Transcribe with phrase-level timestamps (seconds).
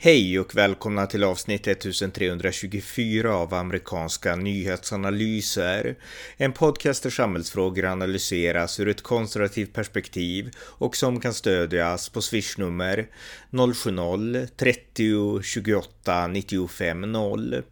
[0.00, 5.96] Hej och välkomna till avsnitt 1324 av amerikanska nyhetsanalyser.
[6.36, 13.06] En podcast där samhällsfrågor analyseras ur ett konservativt perspektiv och som kan stödjas på swishnummer
[13.50, 17.62] 070-30 28 95 0.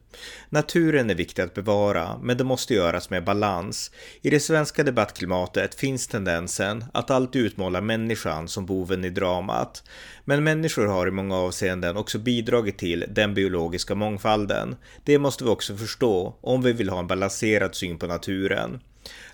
[0.48, 3.90] Naturen är viktig att bevara, men det måste göras med balans.
[4.22, 9.82] I det svenska debattklimatet finns tendensen att alltid utmåla människan som boven i dramat.
[10.24, 14.76] Men människor har i många avseenden också bidragit till den biologiska mångfalden.
[15.04, 18.80] Det måste vi också förstå om vi vill ha en balanserad syn på naturen.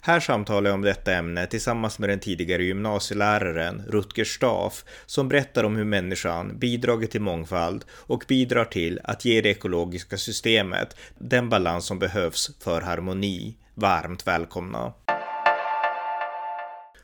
[0.00, 5.64] Här samtalar jag om detta ämne tillsammans med den tidigare gymnasieläraren Rutger Staff som berättar
[5.64, 11.48] om hur människan bidragit till mångfald och bidrar till att ge det ekologiska systemet den
[11.48, 13.56] balans som behövs för harmoni.
[13.74, 14.92] Varmt välkomna!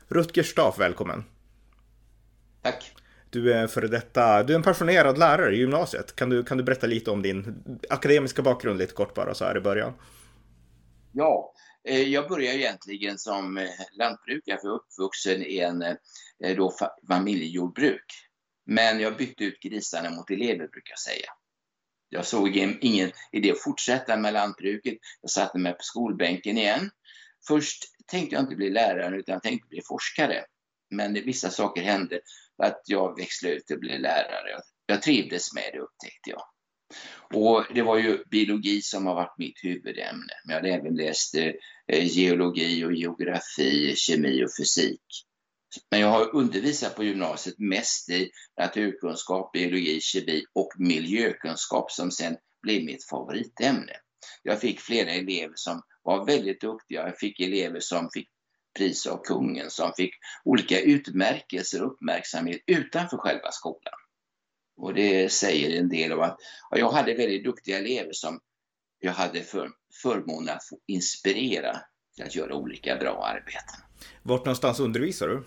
[0.07, 1.23] Rutger Staff, välkommen!
[2.61, 2.95] Tack!
[3.29, 6.15] Du är före detta, du är en passionerad lärare i gymnasiet.
[6.15, 9.57] Kan du, kan du berätta lite om din akademiska bakgrund lite kort bara så här
[9.57, 9.93] i början?
[11.11, 11.53] Ja,
[11.87, 16.73] Eh, jag började egentligen som eh, lantbrukare, för jag är uppvuxen i en eh, då,
[17.07, 18.05] familjejordbruk.
[18.65, 21.29] Men jag bytte ut grisarna mot elever, brukar jag säga.
[22.09, 24.97] Jag såg ingen idé att fortsätta med lantbruket.
[25.21, 26.89] Jag satte mig på skolbänken igen.
[27.47, 30.45] Först tänkte jag inte bli lärare, utan jag tänkte bli forskare.
[30.89, 32.21] Men vissa saker hände
[32.63, 34.61] att jag växlade ut och blev lärare.
[34.85, 36.41] Jag trivdes med det, upptäckte jag.
[37.33, 40.33] Och det var ju biologi som har varit mitt huvudämne.
[40.45, 45.01] Men jag hade även läst eh, geologi och geografi, kemi och fysik.
[45.91, 52.37] Men jag har undervisat på gymnasiet mest i naturkunskap, biologi, kemi och miljökunskap som sen
[52.61, 53.93] blev mitt favoritämne.
[54.43, 57.05] Jag fick flera elever som var väldigt duktiga.
[57.05, 58.29] Jag fick elever som fick
[58.77, 63.93] pris av kungen, som fick olika utmärkelser och uppmärksamhet utanför själva skolan.
[64.79, 66.37] Och det säger en del om att
[66.71, 68.39] jag hade väldigt duktiga elever som
[68.99, 69.71] jag hade för,
[70.01, 71.77] förmånen att få inspirera
[72.15, 73.85] till att göra olika bra arbeten.
[74.23, 75.43] Vart någonstans undervisar du?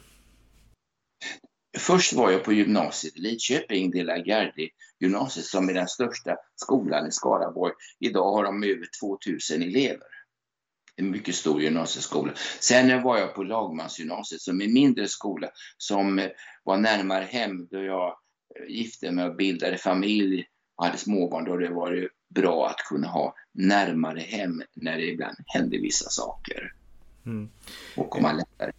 [1.79, 4.71] Först var jag på gymnasiet i Lidköping, De la Gardie
[5.01, 7.73] gymnasiet som är den största skolan i Skaraborg.
[8.01, 10.07] Idag har de över 2000 elever.
[10.97, 12.33] En mycket stor gymnasieskola.
[12.61, 16.29] Sen var jag på Lagmansgymnasiet som är en mindre skola som
[16.65, 18.19] var närmare hem då jag
[18.69, 20.47] gifte mig och bildade familj
[20.77, 25.11] och hade småbarn, då det var det bra att kunna ha närmare hem när det
[25.11, 26.75] ibland hände vissa saker.
[27.27, 27.51] Mm.
[27.97, 28.73] Och komma lättare.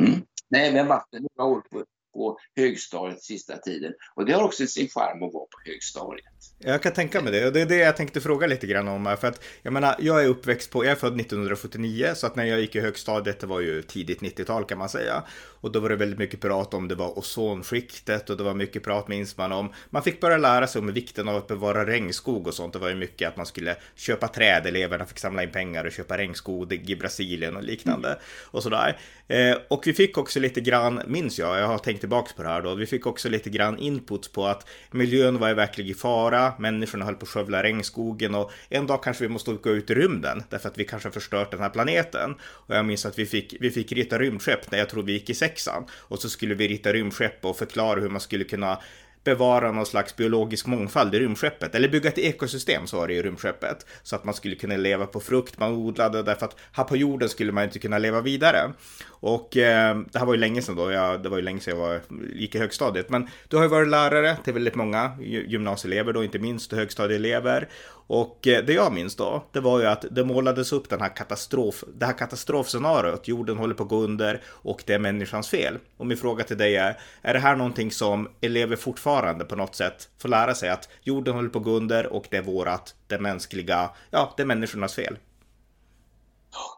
[0.00, 0.20] Mm.
[0.48, 3.92] Nej, men varit några år på, på högstadiet sista tiden.
[4.14, 6.24] Och det har också sin charm att vara på högstadiet.
[6.58, 7.46] Jag kan tänka mig det.
[7.46, 9.16] Och det är det jag tänkte fråga lite grann om.
[9.20, 12.44] För att jag menar, jag är uppväxt på, jag är född 1979, så att när
[12.44, 15.22] jag gick i högstadiet, det var ju tidigt 90-tal kan man säga.
[15.62, 18.84] Och då var det väldigt mycket prat om det var ozonskiktet och det var mycket
[18.84, 19.72] prat minns man om.
[19.90, 22.72] Man fick börja lära sig om vikten av att bevara regnskog och sånt.
[22.72, 25.92] Det var ju mycket att man skulle köpa träd, eleverna fick samla in pengar och
[25.92, 28.08] köpa regnskog i Brasilien och liknande.
[28.08, 28.20] Mm.
[28.50, 28.98] Och sådär.
[29.28, 32.48] Eh, och vi fick också lite grann, minns jag, jag har tänkt tillbaks på det
[32.48, 36.52] här då, vi fick också lite grann input på att miljön var i verklig fara
[36.58, 39.94] människorna höll på att skövla regnskogen och en dag kanske vi måste gå ut i
[39.94, 42.34] rymden därför att vi kanske har förstört den här planeten.
[42.42, 45.30] Och jag minns att vi fick, vi fick rita rymdskepp när jag tror vi gick
[45.30, 48.78] i sexan och så skulle vi rita rymdskepp och förklara hur man skulle kunna
[49.24, 51.74] bevara någon slags biologisk mångfald i rymdskeppet.
[51.74, 53.86] Eller bygga ett ekosystem så var det i rymdskeppet.
[54.02, 57.28] Så att man skulle kunna leva på frukt man odlade därför att här på jorden
[57.28, 58.72] skulle man inte kunna leva vidare.
[59.08, 61.78] Och eh, det här var ju länge sedan då, jag, det var ju länge sedan
[61.78, 62.00] jag var,
[62.34, 63.10] gick i högstadiet.
[63.10, 67.68] Men du har ju varit lärare till väldigt många gymnasieelever då, inte minst högstadieelever.
[68.06, 71.16] Och eh, det jag minns då, det var ju att det målades upp den här
[71.16, 75.78] katastrof, det här katastrofscenariot, jorden håller på att gå under och det är människans fel.
[75.96, 79.74] Och min fråga till dig är, är det här någonting som elever fortfarande på något
[79.74, 82.94] sätt får lära sig att jorden håller på att gå under och det är vårat,
[83.06, 85.16] det mänskliga, ja, det är människornas fel?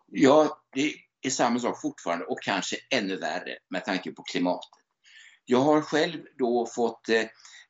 [0.06, 0.92] Ja, det
[1.22, 4.70] är samma sak fortfarande och kanske ännu värre med tanke på klimatet.
[5.44, 7.22] Jag har själv då fått eh,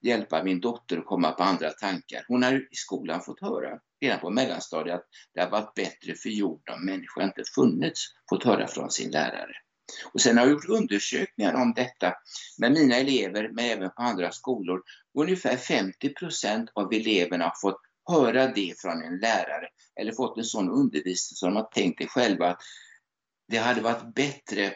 [0.04, 2.24] hjälpa min dotter att komma på andra tankar.
[2.28, 6.28] Hon har i skolan fått höra, redan på mellanstadiet, att det har varit bättre för
[6.28, 9.52] jorden om människor inte funnits, fått höra från sin lärare.
[10.12, 12.14] Och sen har jag gjort undersökningar om detta
[12.58, 14.82] med mina elever, men även på andra skolor.
[15.18, 17.80] Ungefär 50 procent av eleverna har fått
[18.10, 19.68] höra det från en lärare
[20.00, 22.60] eller fått en sån undervisning som de har tänkt sig själva att
[23.48, 24.72] det hade varit bättre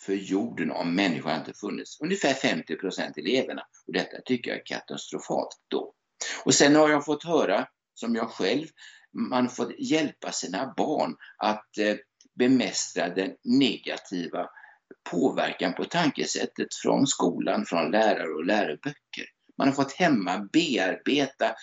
[0.00, 2.00] för jorden om människan inte funnits.
[2.00, 3.62] Ungefär 50 procent eleverna.
[3.86, 5.94] Och detta tycker jag är katastrofalt då.
[6.44, 8.66] Och sen har jag fått höra, som jag själv,
[9.12, 11.96] man får fått hjälpa sina barn att eh,
[12.34, 14.48] bemästra den negativa
[15.10, 19.24] påverkan på tankesättet från skolan, från lärare och läroböcker.
[19.58, 21.54] Man har fått hemma bearbeta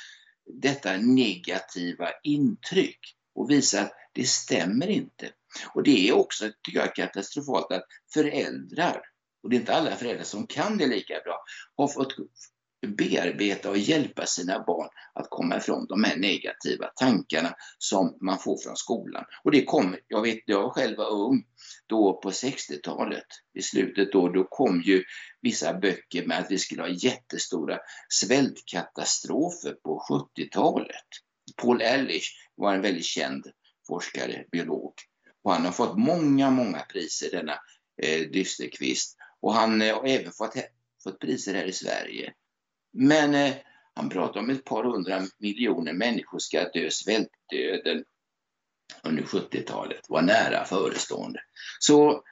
[0.62, 3.00] detta negativa intryck
[3.36, 5.30] och visa att det stämmer inte.
[5.74, 9.02] Och det är också, tycker jag, katastrofalt att föräldrar,
[9.44, 11.44] och det är inte alla föräldrar som kan det lika bra,
[11.78, 12.16] har fått
[12.88, 18.58] bearbeta och hjälpa sina barn att komma ifrån de här negativa tankarna som man får
[18.64, 19.26] från skolan.
[19.44, 21.44] Och det kom, jag vet, jag själv var ung
[21.88, 25.04] då på 60-talet, i slutet då, då kom ju
[25.42, 31.08] vissa böcker med att vi skulle ha jättestora svältkatastrofer på 70-talet.
[31.62, 33.46] Paul Ehrlich var en väldigt känd
[33.88, 34.94] forskare, biolog.
[35.44, 37.60] Och han har fått många, många priser, denna
[38.04, 39.18] eh, dysterkvist.
[39.42, 40.54] Och han eh, har även fått,
[41.04, 42.34] fått priser här i Sverige.
[42.94, 43.54] Men eh,
[43.94, 48.04] han pratar om ett par hundra miljoner människor ska dö svältdöden
[49.04, 51.40] under 70-talet, var nära förestående.
[51.80, 52.24] Så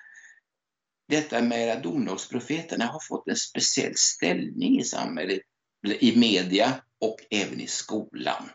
[1.08, 5.40] detta med domedagsprofeterna har fått en speciell ställning i samhället,
[6.00, 8.50] i media och även i skolan.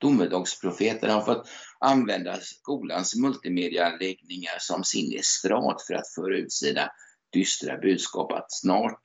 [0.00, 1.48] Domedagsprofeterna har fått
[1.78, 6.90] använda skolans multimediaanläggningar som sin estrad för att föra ut sina
[7.32, 9.00] dystra budskap att snart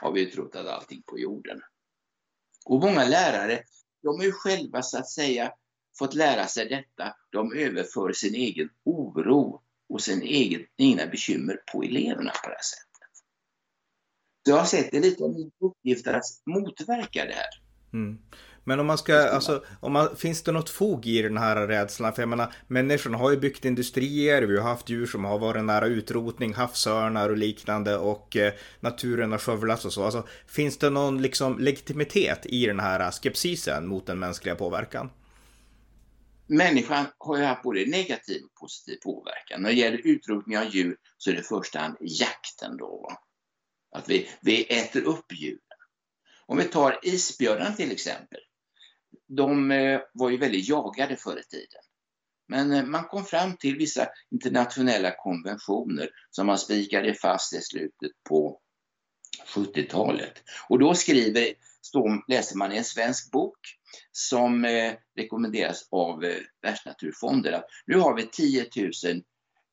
[0.00, 1.60] har vi utrotat allting på jorden.
[2.64, 3.62] Och många lärare,
[4.02, 5.52] de har ju själva så att säga
[5.98, 7.16] fått lära sig detta.
[7.32, 12.62] De överför sin egen oro och sin egen, egna bekymmer på eleverna på det här
[12.62, 12.88] sättet.
[14.44, 17.62] Så jag har sett det lite av min uppgift att motverka det här.
[17.92, 18.18] Mm.
[18.68, 22.14] Men om man ska, alltså, om man, finns det något fog i den här rädslan?
[22.14, 25.64] För jag menar, människorna har ju byggt industrier, vi har haft djur som har varit
[25.64, 30.04] nära utrotning, havsörnar och liknande och eh, naturen har skövlats och så.
[30.04, 35.10] Alltså, finns det någon liksom legitimitet i den här skepsisen mot den mänskliga påverkan?
[36.46, 39.62] Människan har ju haft både negativ och positiv påverkan.
[39.62, 43.08] När det gäller utrotning av djur så är det i första hand jakten då.
[43.96, 45.58] Att vi, vi äter upp djuren.
[46.46, 48.40] Om vi tar isbjörnar till exempel
[49.28, 51.82] de eh, var ju väldigt jagade förr i tiden.
[52.48, 58.12] Men eh, man kom fram till vissa internationella konventioner som man spikade fast i slutet
[58.28, 58.60] på
[59.54, 60.42] 70-talet.
[60.68, 61.52] Och då skriver,
[61.82, 63.58] stå, läser man i en svensk bok
[64.12, 69.22] som eh, rekommenderas av eh, Världsnaturfonden att nu har vi 10 000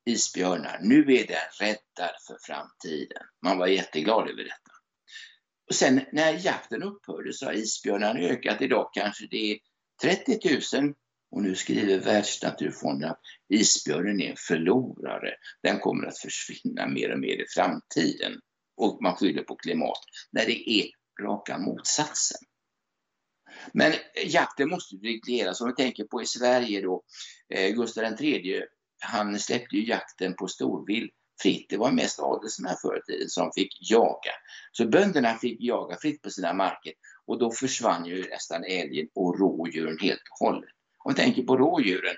[0.06, 3.22] isbjörnar, nu är den räddad för framtiden.
[3.42, 4.65] Man var jätteglad över detta.
[5.68, 8.62] Och sen när jakten upphörde så har isbjörnarna ökat.
[8.62, 9.58] Idag kanske det är
[10.02, 10.94] 30 000
[11.30, 15.34] och nu skriver Världsnaturfonden att isbjörnen är en förlorare.
[15.62, 18.40] Den kommer att försvinna mer och mer i framtiden.
[18.76, 20.90] Och man skyller på klimat, när det är
[21.22, 22.40] raka motsatsen.
[23.72, 23.92] Men
[24.26, 25.60] jakten måste regleras.
[25.60, 27.02] Om vi tänker på i Sverige då,
[27.54, 28.62] eh, Gustav III,
[28.98, 31.12] han släppte ju jakten på storvilt
[31.42, 31.66] fritt.
[31.68, 34.30] Det var mest adelsmän förr i tiden som fick jaga.
[34.72, 36.92] Så bönderna fick jaga fritt på sina marker
[37.26, 40.70] och då försvann ju nästan älgen och rådjuren helt och hållet.
[41.04, 42.16] Om vi tänker på rådjuren,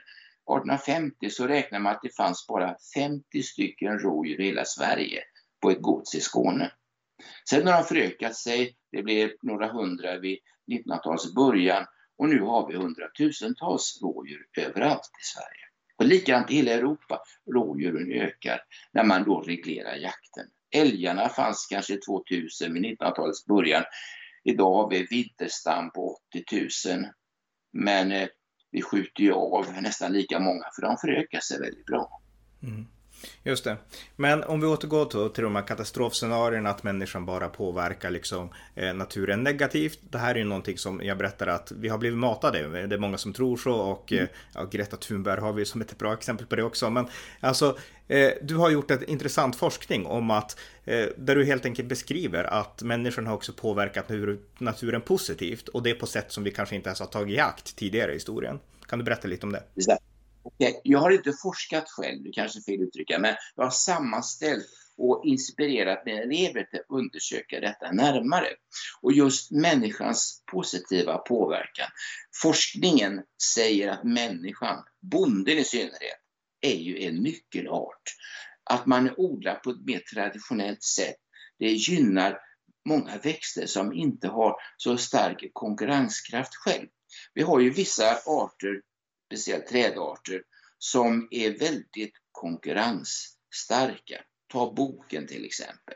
[0.49, 5.23] 1850 så räknar man att det fanns bara 50 stycken rådjur i hela Sverige
[5.63, 6.73] på ett gods i Skåne.
[7.51, 10.39] Sen har de förökat sig, det blev några hundra vid
[10.73, 11.87] 1900-talets början
[12.19, 15.68] och nu har vi hundratusentals rådjur överallt i Sverige.
[15.99, 17.21] Och likadant i hela Europa,
[17.55, 18.61] rådjuren ökar
[18.93, 20.47] när man då reglerar jakten.
[20.71, 23.85] Älgarna fanns kanske 2000 vid 1900-talets början.
[24.45, 27.07] Idag har vi vinterstam på 80 000.
[27.73, 28.29] Men eh,
[28.71, 32.21] vi skjuter ju av nästan lika många för de förökar sig väldigt bra.
[32.63, 32.87] Mm.
[33.43, 33.77] Just det.
[34.17, 39.43] Men om vi återgår till de här katastrofscenarierna, att människan bara påverkar liksom, eh, naturen
[39.43, 39.99] negativt.
[40.11, 42.87] Det här är ju någonting som jag berättar att vi har blivit matade.
[42.87, 44.25] Det är många som tror så och mm.
[44.25, 46.91] eh, ja, Greta Thunberg har vi som ett bra exempel på det också.
[46.91, 47.07] Men
[47.41, 50.59] alltså, eh, du har gjort en intressant forskning om att
[51.17, 54.11] där du helt enkelt beskriver att människan har också påverkat
[54.59, 57.77] naturen positivt och det på sätt som vi kanske inte ens har tagit i akt
[57.77, 58.59] tidigare i historien.
[58.87, 59.63] Kan du berätta lite om det?
[60.83, 65.23] Jag har inte forskat själv, det kanske är fel uttrycka, men jag har sammanställt och
[65.25, 68.49] inspirerat mina elever till att undersöka detta närmare.
[69.01, 71.89] Och just människans positiva påverkan.
[72.43, 73.23] Forskningen
[73.55, 76.21] säger att människan, bonden i synnerhet,
[76.61, 78.03] är ju en nyckelart.
[78.65, 81.17] Att man odlar på ett mer traditionellt sätt,
[81.59, 82.39] det gynnar
[82.89, 86.87] många växter som inte har så stark konkurrenskraft själv.
[87.35, 88.81] Vi har ju vissa arter
[89.29, 90.43] speciellt trädarter,
[90.79, 94.25] som är väldigt konkurrensstarka.
[94.53, 95.95] Ta boken till exempel,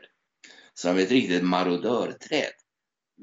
[0.73, 2.53] som är ett riktigt marodörträd.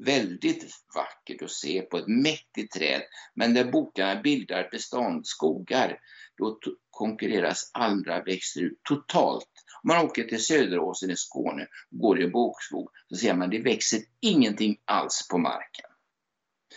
[0.05, 0.65] Väldigt
[0.95, 3.01] vackert att se på, ett mäktigt träd.
[3.35, 5.99] Men när bokarna bildar beståndsskogar,
[6.37, 9.49] då konkurreras andra växter ut totalt
[9.83, 13.51] Om man åker till Söderåsen i Skåne och går i bokskog så ser man att
[13.51, 15.90] det växer ingenting alls på marken.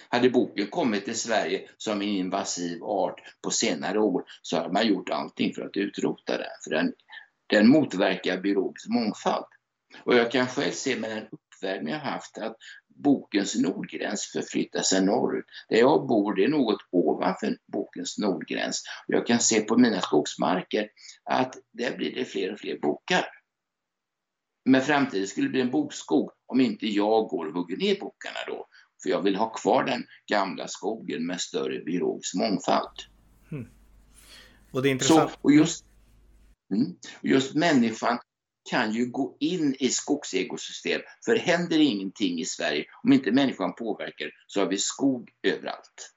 [0.08, 4.86] Hade boken kommit till Sverige som en invasiv art på senare år så hade man
[4.86, 6.46] gjort allting för att utrota den.
[6.64, 6.92] För den,
[7.46, 9.46] den motverkar biologisk mångfald.
[10.04, 12.56] Och jag kan själv se med den uppvärmning jag haft att
[12.94, 15.44] bokens nordgräns förflyttar sig norrut.
[15.68, 18.82] Där jag bor, det är något ovanför bokens nordgräns.
[19.06, 20.88] Jag kan se på mina skogsmarker
[21.24, 23.24] att där blir det fler och fler bokar.
[24.64, 28.66] Men framtiden skulle bli en bokskog om inte jag går och hugger ner bokarna då.
[29.04, 32.98] För jag vill ha kvar den gamla skogen med större biologisk mångfald.
[33.50, 33.68] Hmm.
[34.72, 35.30] Och det är intressant.
[35.30, 35.84] Så, och just,
[36.72, 38.18] mm, just människan
[38.70, 41.00] kan ju gå in i skogsekosystem.
[41.24, 46.14] För händer ingenting i Sverige, om inte människan påverkar, så har vi skog överallt.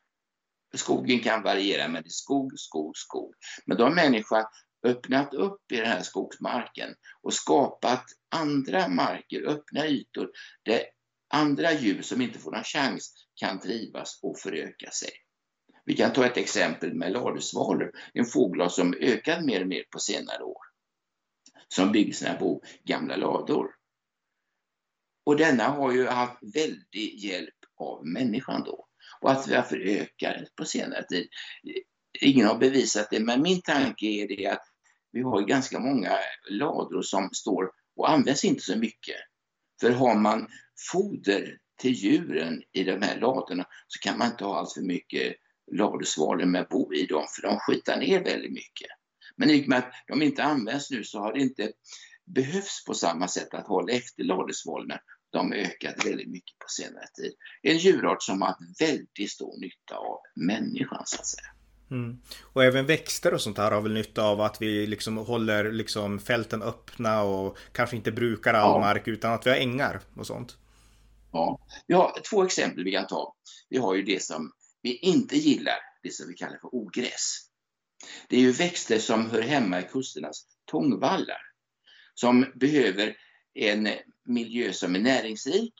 [0.75, 3.34] Skogen kan variera, men det är skog, skog, skog.
[3.65, 4.46] Men då har människan
[4.84, 10.29] öppnat upp i den här skogsmarken och skapat andra marker, öppna ytor,
[10.63, 10.82] där
[11.29, 15.10] andra djur som inte får någon chans kan trivas och föröka sig.
[15.86, 20.00] Vi kan ta ett exempel med ladusvalor, en fågel som ökat mer och mer på
[20.00, 20.67] senare år
[21.67, 23.67] som bygger sina bo gamla lador.
[25.25, 28.88] Och denna har ju haft väldig hjälp av människan då.
[29.22, 31.27] Och att vi har förökat på senare tid.
[32.22, 34.63] Ingen har bevisat det, men min tanke är det att
[35.12, 36.17] vi har ganska många
[36.50, 39.15] lador som står och används inte så mycket.
[39.81, 40.48] För har man
[40.91, 45.36] foder till djuren i de här ladorna så kan man inte ha allt för mycket
[45.72, 48.88] ladusvalor med bo i dem, för de skitar ner väldigt mycket.
[49.36, 51.72] Men i och med att de inte används nu så har det inte
[52.25, 55.00] behövts på samma sätt att hålla efter ladusvalorna.
[55.31, 57.34] De har ökat väldigt mycket på senare tid.
[57.62, 61.48] En djurart som har väldigt stor nytta av människan så att säga.
[61.91, 62.17] Mm.
[62.53, 66.19] Och även växter och sånt här har väl nytta av att vi liksom håller liksom
[66.19, 68.79] fälten öppna och kanske inte brukar all ja.
[68.79, 70.57] mark utan att vi har ängar och sånt.
[71.31, 73.36] Ja, vi har två exempel vi kan ta.
[73.69, 77.48] Vi har ju det som vi inte gillar, det som vi kallar för ogräs.
[78.29, 81.41] Det är ju växter som hör hemma i kusternas tångvallar,
[82.13, 83.17] som behöver
[83.53, 83.89] en
[84.25, 85.74] miljö som är näringsrik,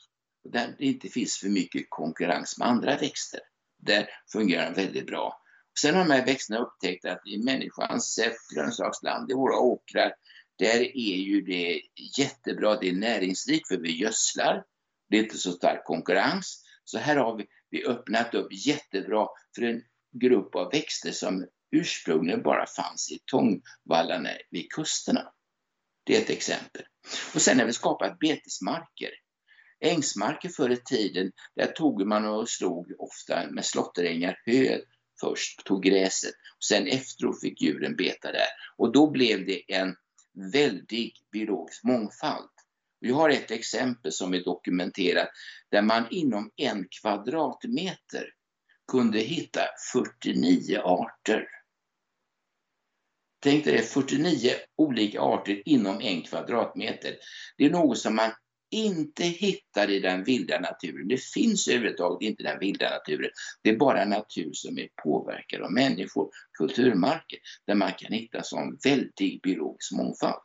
[0.52, 3.40] där det inte finns för mycket konkurrens med andra växter.
[3.78, 5.42] Där fungerar de väldigt bra.
[5.80, 8.18] Sen har de här växterna upptäckt att i människans
[8.54, 10.12] grönsaksland, i våra åkrar,
[10.58, 11.80] där är ju det
[12.18, 14.64] jättebra, det är näringsrikt för vi gödslar,
[15.08, 16.64] det är inte så stark konkurrens.
[16.84, 19.82] Så här har vi, vi öppnat upp jättebra för en
[20.20, 25.32] grupp av växter som ursprungligen bara fanns i tångvallarna vid kusterna.
[26.04, 26.82] Det är ett exempel.
[27.34, 29.10] Och sen har vi skapat betesmarker.
[29.80, 34.80] Ängsmarker förr i tiden, där tog man och slog ofta med slåtterängar hö
[35.20, 36.34] först, tog gräset.
[36.56, 38.48] Och sen efteråt fick djuren beta där.
[38.76, 39.96] Och då blev det en
[40.52, 42.50] väldig biologisk mångfald.
[43.00, 45.28] Vi har ett exempel som är dokumenterat
[45.70, 48.32] där man inom en kvadratmeter
[48.92, 49.60] kunde hitta
[49.92, 51.48] 49 arter.
[53.42, 57.16] Tänk dig det, 49 olika arter inom en kvadratmeter.
[57.56, 58.30] Det är något som man
[58.70, 61.08] inte hittar i den vilda naturen.
[61.08, 63.30] Det finns överhuvudtaget inte i den vilda naturen.
[63.62, 68.78] Det är bara natur som är påverkad av människor, kulturmarker, där man kan hitta sån
[68.84, 70.42] väldig biologisk mångfald.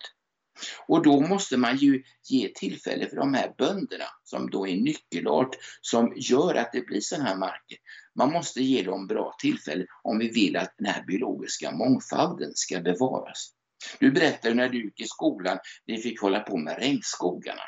[0.88, 5.56] Och då måste man ju ge tillfälle för de här bönderna, som då är nyckelart,
[5.82, 7.78] som gör att det blir sådana här marker.
[8.16, 12.80] Man måste ge dem bra tillfälle om vi vill att den här biologiska mångfalden ska
[12.80, 13.54] bevaras.
[14.00, 17.64] Du berättade när du gick i skolan, vi fick hålla på med regnskogarna.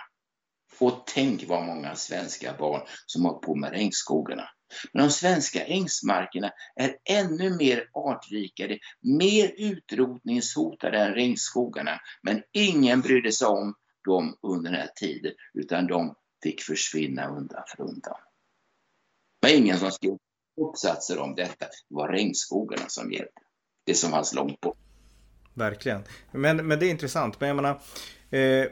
[0.80, 4.50] Och tänk vad många svenska barn som har på med regnskogarna.
[4.94, 12.00] Men de svenska ängsmarkerna är ännu mer artrikade, mer utrotningshotade än regnskogarna.
[12.22, 17.64] Men ingen brydde sig om dem under den här tiden, utan de fick försvinna undan
[17.68, 18.18] för undan.
[19.42, 20.18] Det var ingen som skrev
[20.62, 21.66] uppsatser om detta.
[21.66, 23.32] Det var regnskogarna som gällde.
[23.86, 24.78] Det som fanns långt bort.
[25.54, 26.04] Verkligen.
[26.32, 27.40] Men, men det är intressant.
[27.40, 27.82] Men jag menar,
[28.32, 28.68] Eh,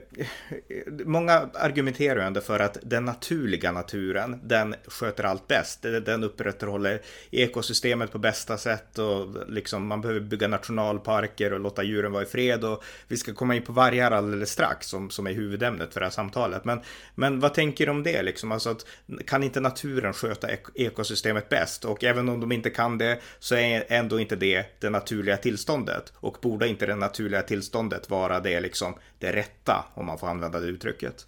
[1.05, 5.81] många argumenterar ändå för att den naturliga naturen, den sköter allt bäst.
[5.81, 12.11] Den upprätthåller ekosystemet på bästa sätt och liksom man behöver bygga nationalparker och låta djuren
[12.11, 15.33] vara i fred och vi ska komma in på vargar alldeles strax som, som är
[15.33, 16.65] huvudämnet för det här samtalet.
[16.65, 16.81] Men,
[17.15, 18.51] men vad tänker du om det liksom?
[18.51, 18.85] Alltså att,
[19.25, 21.85] kan inte naturen sköta ek ekosystemet bäst?
[21.85, 26.13] Och även om de inte kan det så är ändå inte det det naturliga tillståndet.
[26.15, 30.59] Och borde inte det naturliga tillståndet vara det liksom det rätta, om man får använda
[30.59, 31.27] det uttrycket?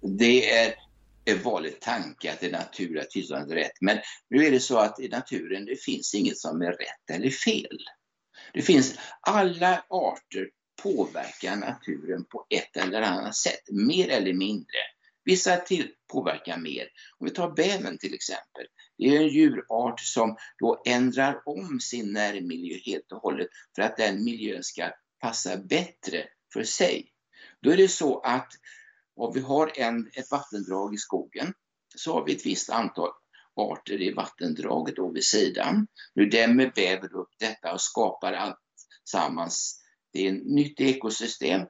[0.00, 0.74] Det är
[1.24, 3.80] en vanlig tanke att det naturliga tillståndet är rätt.
[3.80, 3.98] Men
[4.30, 7.78] nu är det så att i naturen det finns inget som är rätt eller fel.
[8.52, 10.48] Det finns alla arter
[10.82, 14.78] påverkar naturen på ett eller annat sätt, mer eller mindre.
[15.24, 16.88] Vissa till påverkar mer.
[17.18, 18.66] Om vi tar bävern till exempel.
[18.98, 23.96] Det är en djurart som då ändrar om sin närmiljö helt och hållet för att
[23.96, 24.90] den miljön ska
[25.20, 27.12] passa bättre för sig.
[27.62, 28.52] Då är det så att
[29.16, 31.54] om vi har en, ett vattendrag i skogen
[31.96, 33.10] så har vi ett visst antal
[33.56, 35.86] arter i vattendraget och vid sidan.
[36.14, 38.58] Nu dämmer väver upp detta och skapar allt
[39.04, 39.82] sammans.
[40.12, 41.62] Det är ett nytt ekosystem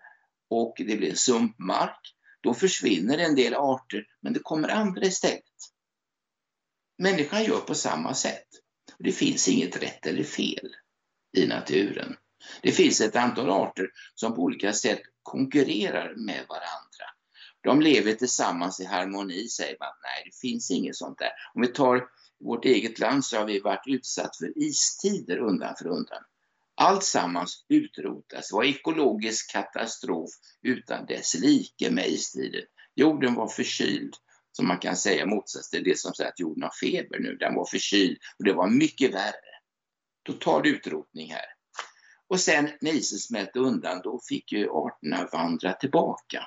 [0.50, 2.00] och det blir sumpmark.
[2.40, 5.42] Då försvinner en del arter men det kommer andra istället.
[6.99, 8.47] Människan gör på samma sätt.
[8.99, 10.75] Det finns inget rätt eller fel
[11.37, 12.16] i naturen.
[12.62, 17.07] Det finns ett antal arter som på olika sätt konkurrerar med varandra.
[17.61, 19.93] De lever tillsammans i harmoni, säger man.
[20.03, 21.31] Nej, det finns inget sånt där.
[21.55, 22.09] Om vi tar
[22.41, 26.23] vårt eget land så har vi varit utsatt för istider undan för undan.
[26.75, 28.49] Allt sammans utrotas.
[28.49, 30.31] Det var ekologisk katastrof
[30.62, 32.65] utan dess like med istiden.
[32.95, 34.15] Jorden var förkyld,
[34.53, 37.37] som man kan säga motsats till det som säger att jorden har feber nu.
[37.37, 39.57] Den var förkyld och det var mycket värre.
[40.26, 41.55] Total utrotning här.
[42.28, 46.42] Och sen när isen smälte undan, då fick ju arterna vandra tillbaka.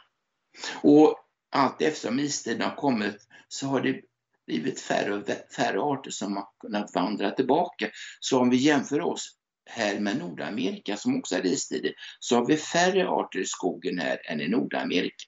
[0.83, 1.15] Och
[1.51, 4.01] allt eftersom istiden har kommit så har det
[4.47, 7.89] blivit färre och färre arter som har kunnat vandra tillbaka.
[8.19, 9.35] Så om vi jämför oss
[9.69, 14.31] här med Nordamerika som också hade istider, så har vi färre arter i skogen här
[14.31, 15.25] än i Nordamerika.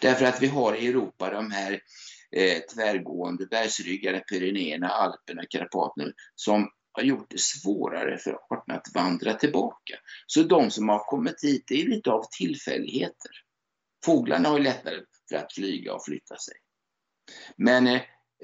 [0.00, 1.80] Därför att vi har i Europa de här
[2.36, 9.34] eh, tvärgående bergsryggarna, Pyrenéerna, Alperna, Karpaterna som har gjort det svårare för arterna att vandra
[9.34, 9.94] tillbaka.
[10.26, 13.30] Så de som har kommit hit, det är lite av tillfälligheter.
[14.04, 16.54] Fåglarna har lättare för att flyga och flytta sig.
[17.56, 17.94] Men eh,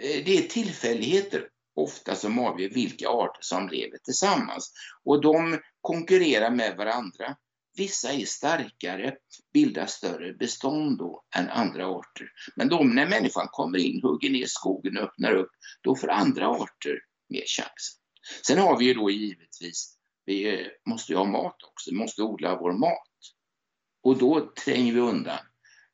[0.00, 4.72] eh, det är tillfälligheter ofta som avgör vilka arter som lever tillsammans.
[5.04, 7.36] Och de konkurrerar med varandra.
[7.76, 9.16] Vissa är starkare,
[9.52, 12.28] bildar större bestånd då än andra arter.
[12.56, 15.50] Men de, när människan kommer in, hugger ner skogen och öppnar upp,
[15.82, 17.98] då får andra arter mer chans.
[18.46, 22.22] Sen har vi ju då givetvis, vi eh, måste ju ha mat också, vi måste
[22.22, 23.08] odla vår mat.
[24.02, 25.38] Och då tränger vi undan.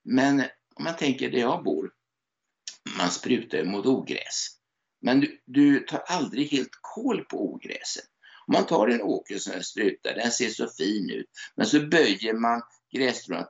[0.02, 0.40] Men
[0.74, 1.92] om man tänker där jag bor,
[2.98, 4.46] man sprutar mot ogräs.
[5.00, 8.04] Men du, du tar aldrig helt koll på ogräset.
[8.46, 11.80] Om man tar en åker som är sprutad, den ser så fin ut, men så
[11.80, 12.62] böjer man
[12.92, 13.48] grässtråna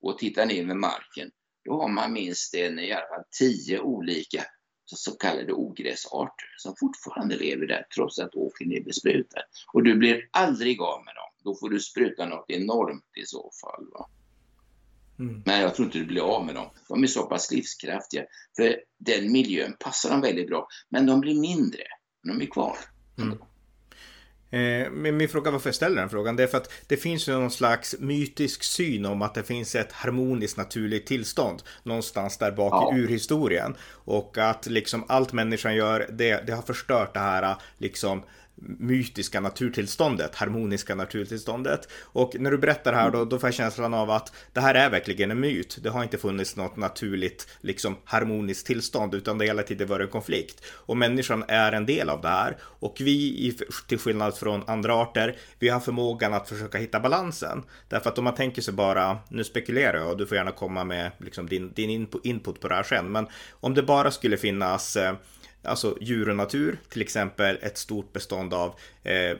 [0.00, 1.30] och tittar ner med marken,
[1.64, 4.44] då har man minst en, i alla fall tio olika
[4.96, 9.40] så kallade ogräsarter som fortfarande lever där trots att åkern är besprutad.
[9.72, 11.30] Och du blir aldrig av med dem.
[11.44, 13.86] Då får du spruta något enormt i så fall.
[13.92, 14.08] Va?
[15.18, 15.42] Mm.
[15.46, 16.70] Men jag tror inte du blir av med dem.
[16.88, 18.24] De är så pass livskraftiga.
[18.56, 20.68] För den miljön passar dem väldigt bra.
[20.88, 21.82] Men de blir mindre.
[22.22, 22.76] De är kvar.
[23.18, 23.38] Mm.
[24.52, 27.28] Eh, men min fråga varför jag ställer den frågan det är för att det finns
[27.28, 32.52] ju någon slags mytisk syn om att det finns ett harmoniskt naturligt tillstånd någonstans där
[32.52, 32.96] bak ja.
[32.96, 38.22] i urhistorien och att liksom allt människan gör det, det har förstört det här liksom
[38.78, 41.88] mytiska naturtillståndet, harmoniska naturtillståndet.
[42.02, 44.90] Och när du berättar här då, då får jag känslan av att det här är
[44.90, 45.78] verkligen en myt.
[45.82, 50.04] Det har inte funnits något naturligt, liksom harmoniskt tillstånd, utan det har hela tiden varit
[50.04, 50.64] en konflikt.
[50.66, 52.56] Och människan är en del av det här.
[52.62, 57.62] Och vi, till skillnad från andra arter, vi har förmågan att försöka hitta balansen.
[57.88, 60.84] Därför att om man tänker sig bara, nu spekulerar jag och du får gärna komma
[60.84, 64.96] med liksom din, din input på det här sen, men om det bara skulle finnas
[64.96, 65.14] eh,
[65.64, 69.36] alltså djur och natur, till exempel ett stort bestånd av eh,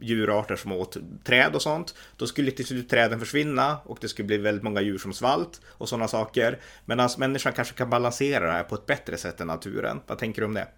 [0.00, 4.26] djurarter som åt träd och sånt, då skulle till slut träden försvinna och det skulle
[4.26, 6.60] bli väldigt många djur som svalt och sådana saker.
[6.84, 10.00] Medan människan kanske kan balansera det här på ett bättre sätt än naturen.
[10.06, 10.68] Vad tänker du om det?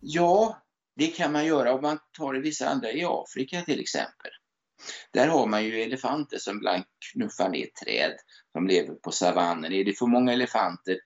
[0.00, 0.62] Ja,
[0.96, 4.30] det kan man göra om man tar det vissa andra i Afrika till exempel.
[5.12, 8.12] Där har man ju elefanter som ibland knuffar ner träd
[8.52, 9.72] som lever på savannen.
[9.72, 10.98] Är det för många elefanter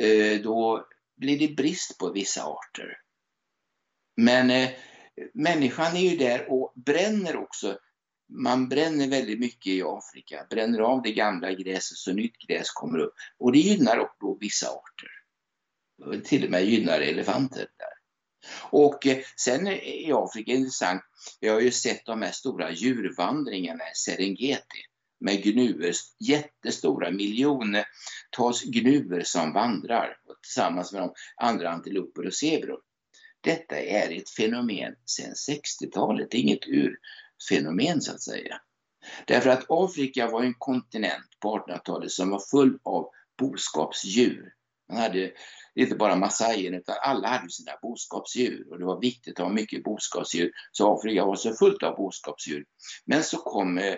[0.00, 2.98] eh, då blir det brist på vissa arter.
[4.16, 4.70] Men eh,
[5.34, 7.78] människan är ju där och bränner också.
[8.28, 12.98] Man bränner väldigt mycket i Afrika, bränner av det gamla gräset så nytt gräs kommer
[12.98, 13.14] upp.
[13.38, 15.08] Och det gynnar också vissa arter.
[16.24, 17.94] Till och med gynnar elefanter där.
[18.70, 21.02] Och eh, sen i Afrika intressant,
[21.40, 24.82] jag har ju sett de här stora djurvandringarna i Serengeti
[25.24, 32.80] med gnuer, jättestora miljontals gnuer som vandrar tillsammans med de andra antiloper och zebror.
[33.40, 38.60] Detta är ett fenomen sedan 60-talet, det är inget urfenomen så att säga.
[39.26, 44.52] Därför att Afrika var en kontinent på 1800-talet som var full av boskapsdjur.
[44.88, 45.32] Man hade
[45.74, 49.84] inte bara massajen utan alla hade sina boskapsdjur och det var viktigt att ha mycket
[49.84, 50.52] boskapsdjur.
[50.72, 52.64] Så Afrika var så fullt av boskapsdjur.
[53.04, 53.94] Men så kom eh,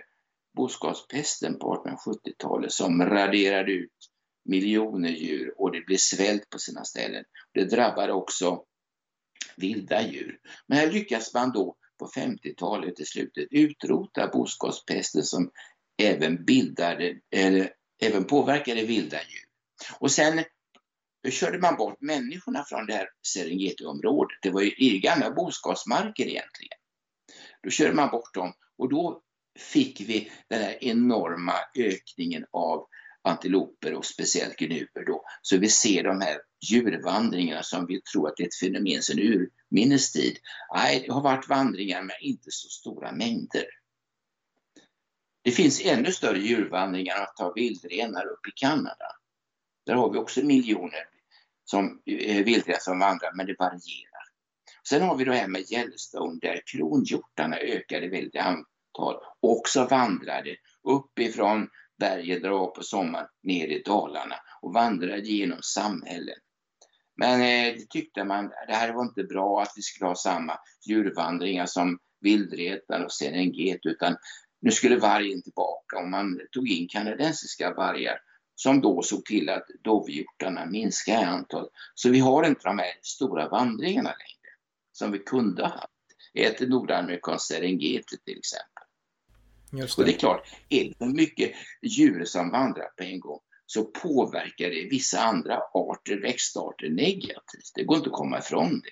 [0.57, 3.93] boskapspesten på 1870-talet som raderade ut
[4.45, 7.25] miljoner djur och det blev svält på sina ställen.
[7.55, 8.65] Det drabbade också
[9.57, 10.39] vilda djur.
[10.67, 15.51] Men här lyckas man då på 50-talet i slutet utrota boskapspesten som
[16.03, 19.45] även bildade, eller även påverkade vilda djur.
[20.01, 20.45] Och sen
[21.31, 24.39] körde man bort människorna från det här Serengeti-området.
[24.43, 26.79] Det var ju gamla boskapsmarker egentligen.
[27.63, 29.23] Då körde man bort dem och då
[29.59, 32.87] fick vi den här enorma ökningen av
[33.27, 35.25] antiloper och speciellt gnuer då.
[35.43, 36.39] Så vi ser de här
[36.71, 40.39] djurvandringarna som vi tror att det är ett fenomen sedan urminnes tid.
[40.75, 43.67] Nej, det har varit vandringar men inte så stora mängder.
[45.43, 49.07] Det finns ännu större djurvandringar att ta vildrenar upp i Kanada.
[49.87, 51.09] Där har vi också miljoner
[51.65, 54.27] som eh, vildrenar som vandrar, men det varierar.
[54.89, 58.35] Sen har vi det här med Yellowstone där kronhjortarna ökade väldigt
[58.97, 60.57] antal och också vandrade
[60.89, 66.37] uppifrån berget var på sommaren ner i Dalarna och vandrade genom samhällen.
[67.17, 70.59] Men eh, det tyckte man, det här var inte bra att vi skulle ha samma
[70.87, 74.17] djurvandringar som vildretan och Serengeti utan
[74.61, 78.19] nu skulle vargen tillbaka och man tog in kanadensiska vargar
[78.55, 81.69] som då såg till att dovhjortarna minskade i antal.
[81.95, 84.55] Så vi har inte de här stora vandringarna längre
[84.93, 85.93] som vi kunde ha haft.
[86.35, 88.76] Ett nordamerikansk Serengeti till exempel.
[89.73, 90.03] Just det.
[90.03, 91.53] Och det är klart, är det mycket
[91.83, 97.73] djur som vandrar på en gång så påverkar det vissa andra arter, växtarter negativt.
[97.75, 98.91] Det går inte att komma ifrån det.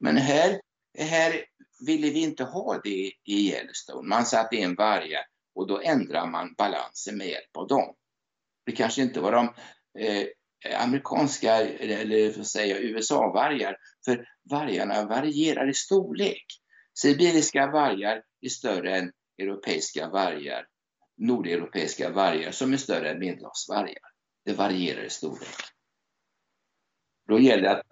[0.00, 0.60] Men här,
[0.98, 1.44] här
[1.86, 4.08] ville vi inte ha det i Yellowstone.
[4.08, 5.24] Man satte in vargar
[5.54, 7.94] och då ändrar man balansen med hjälp av dem.
[8.66, 9.44] Det kanske inte var de
[9.98, 10.26] eh,
[10.82, 16.46] amerikanska, eller för att säga USA-vargar, för vargarna varierar i storlek.
[16.94, 20.66] Sibiriska vargar är större än europeiska vargar,
[21.16, 24.10] nordeuropeiska vargar som är större än medelhavsvargar.
[24.44, 25.48] Det varierar i storlek.
[27.28, 27.86] Då gäller det att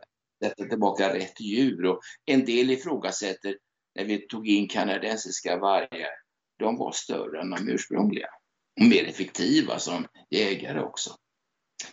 [0.45, 3.59] sätta tillbaka rätt djur och en del ifrågasätter
[3.95, 6.11] när vi tog in kanadensiska vargar,
[6.59, 8.29] de var större än de ursprungliga
[8.81, 11.17] och mer effektiva som jägare också.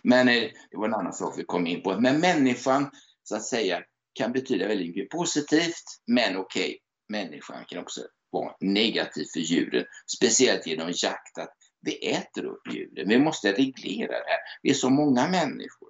[0.02, 2.00] Men eh, det var en annan sak vi kom in på.
[2.00, 2.90] Men människan,
[3.22, 8.00] så att säga, kan betyda väldigt mycket positivt, men okej, okay, människan kan också
[8.44, 9.84] vara negativ för djuren,
[10.16, 13.08] speciellt genom jakt, att vi äter upp djuren.
[13.08, 14.38] Vi måste reglera det här.
[14.62, 15.88] Vi är så många människor.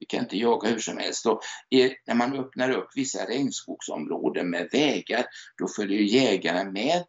[0.00, 1.26] Vi kan inte jaga hur som helst.
[1.26, 1.40] Och
[2.06, 5.24] när man öppnar upp vissa regnskogsområden med vägar,
[5.58, 7.04] då följer jägarna med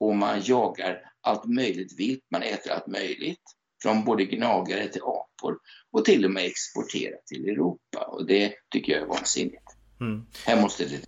[0.00, 2.24] och man jagar allt möjligt vilt.
[2.30, 3.42] Man äter allt möjligt,
[3.82, 5.58] från både gnagare till apor
[5.90, 8.04] och till och med exporterar till Europa.
[8.06, 9.76] Och det tycker jag är vansinnigt.
[10.00, 10.26] Mm.
[10.46, 11.06] Här måste det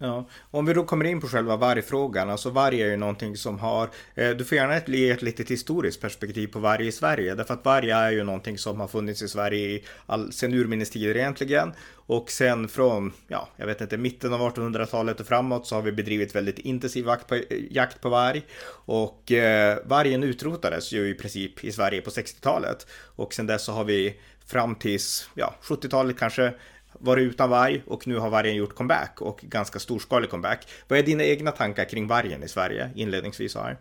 [0.00, 3.58] Ja, om vi då kommer in på själva vargfrågan, alltså varg är ju någonting som
[3.58, 7.54] har, eh, du får gärna ge ett litet historiskt perspektiv på varg i Sverige, därför
[7.54, 11.16] att varg är ju någonting som har funnits i Sverige i all, sen urminnes tider
[11.16, 11.72] egentligen.
[11.94, 15.92] Och sen från, ja, jag vet inte, mitten av 1800-talet och framåt så har vi
[15.92, 18.42] bedrivit väldigt intensiv jakt på, eh, jakt på varg.
[18.70, 22.86] Och eh, vargen utrotades ju i princip i Sverige på 60-talet.
[23.16, 26.54] Och sen dess så har vi fram tills, ja, 70-talet kanske
[26.92, 30.68] varit utan varg och nu har vargen gjort comeback och ganska storskalig comeback.
[30.88, 33.78] Vad är dina egna tankar kring vargen i Sverige inledningsvis här?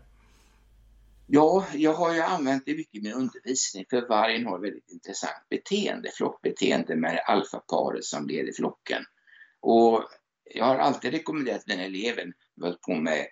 [1.28, 5.50] Ja, jag har ju använt det mycket i min undervisning för vargen har väldigt intressant
[5.50, 9.04] beteende, flockbeteende med alfaparet som leder flocken.
[9.60, 10.04] Och
[10.54, 13.28] jag har alltid rekommenderat den eleven som på med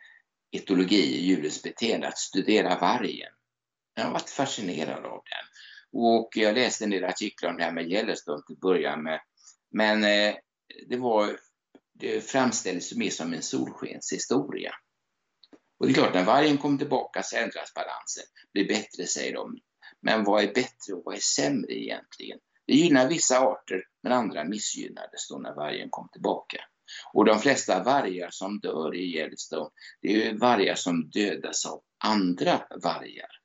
[0.52, 3.32] etologi, djurens beteende, att studera vargen.
[3.96, 5.46] Jag har varit fascinerad av den.
[6.02, 9.20] Och jag läste en del artiklar om det här med Yellowstone till början med
[9.76, 10.36] men eh,
[10.90, 11.40] det var,
[11.94, 14.72] det framställdes mer som en solskenshistoria.
[15.80, 19.58] Och det är klart, när vargen kom tillbaka så ändras balansen, blir bättre säger de.
[20.02, 22.40] Men vad är bättre och vad är sämre egentligen?
[22.68, 26.58] Det gynnar vissa arter, men andra missgynnades då när vargen kom tillbaka.
[27.14, 29.70] Och de flesta vargar som dör i Yellowstone,
[30.02, 33.45] det är ju vargar som dödas av andra vargar.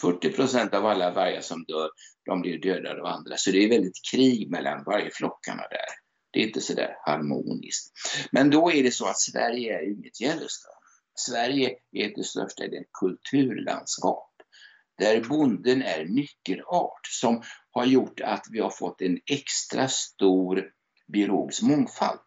[0.00, 1.90] 40 procent av alla vargar som dör,
[2.24, 3.36] de blir dödade av andra.
[3.36, 5.88] Så det är väldigt krig mellan vargflockarna där.
[6.30, 7.92] Det är inte så där harmoniskt.
[8.32, 10.74] Men då är det så att Sverige är inget Yellowstone.
[11.14, 14.28] Sverige är till största delen kulturlandskap
[14.98, 20.64] där bonden är nyckelart som har gjort att vi har fått en extra stor
[21.12, 22.20] biologisk mångfald.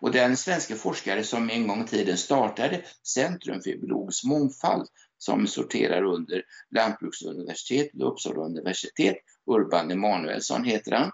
[0.00, 4.88] Och den svenska forskare som en gång i tiden startade Centrum för biologisk mångfald
[5.20, 11.10] som sorterar under Lantbruksuniversitetet och Uppsala universitet, Urban Emanuelsson heter han.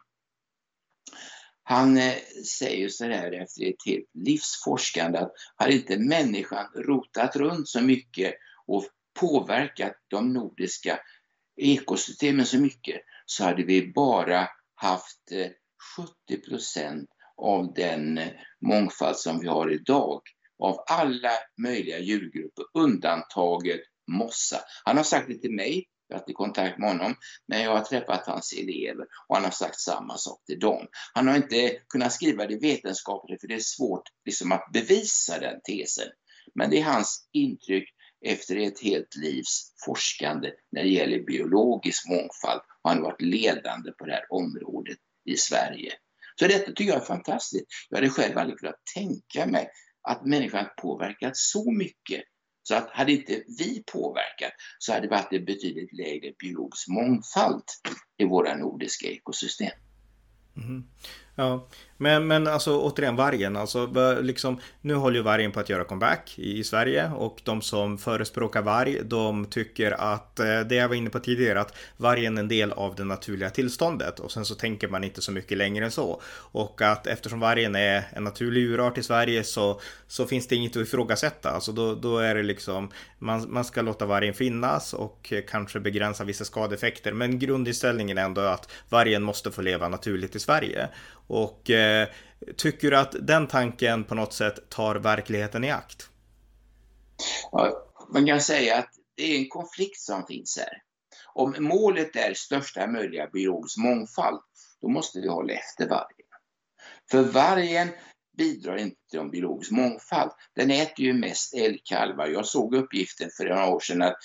[1.63, 2.15] Han eh,
[2.59, 8.35] säger så här efter ett helt livsforskande att har inte människan rotat runt så mycket
[8.67, 8.85] och
[9.21, 11.01] påverkat de nordiska
[11.57, 15.51] ekosystemen så mycket så hade vi bara haft eh,
[16.29, 18.29] 70 procent av den eh,
[18.61, 20.23] mångfald som vi har idag
[20.59, 24.61] av alla möjliga djurgrupper, undantaget mossa.
[24.85, 27.15] Han har sagt det till mig, jag har haft kontakt med honom,
[27.49, 30.87] men jag har träffat hans elever och han har sagt samma sak till dem.
[31.15, 35.61] Han har inte kunnat skriva det vetenskapligt för det är svårt liksom, att bevisa den
[35.65, 36.09] tesen.
[36.55, 37.89] Men det är hans intryck
[38.25, 43.93] efter ett helt livs forskande när det gäller biologisk mångfald och han har varit ledande
[43.93, 45.93] på det här området i Sverige.
[46.41, 47.67] Så detta tycker jag är fantastiskt.
[47.89, 49.71] Jag hade själv aldrig kunnat tänka mig
[50.09, 52.23] att människan påverkat så mycket
[52.67, 57.63] så att hade inte vi påverkat så hade det varit en betydligt lägre biologisk mångfald
[58.17, 59.71] i våra nordiska ekosystem.
[60.57, 60.85] Mm.
[61.35, 63.87] Ja, men, men alltså återigen vargen, alltså
[64.21, 67.99] liksom, nu håller ju vargen på att göra comeback i, i Sverige och de som
[67.99, 72.43] förespråkar varg, de tycker att eh, det jag var inne på tidigare, att vargen är
[72.43, 75.85] en del av det naturliga tillståndet och sen så tänker man inte så mycket längre
[75.85, 76.21] än så.
[76.37, 80.77] Och att eftersom vargen är en naturlig djurart i Sverige så, så finns det inget
[80.77, 85.33] att ifrågasätta, alltså då, då är det liksom, man, man ska låta vargen finnas och
[85.49, 90.39] kanske begränsa vissa skadeeffekter, men grundinställningen är ändå att vargen måste få leva naturligt i
[90.39, 90.89] Sverige.
[91.29, 92.09] Och eh, Eh,
[92.57, 96.11] tycker du att den tanken på något sätt tar verkligheten i akt?
[97.53, 100.83] Ja, man kan säga att det är en konflikt som finns här.
[101.35, 104.41] Om målet är största möjliga biologisk mångfald,
[104.81, 106.27] då måste vi hålla efter vargen.
[107.11, 107.89] För vargen
[108.37, 110.31] bidrar inte till en biologisk mångfald.
[110.55, 112.27] Den äter ju mest älgkalvar.
[112.27, 114.17] Jag såg uppgiften för några år sedan att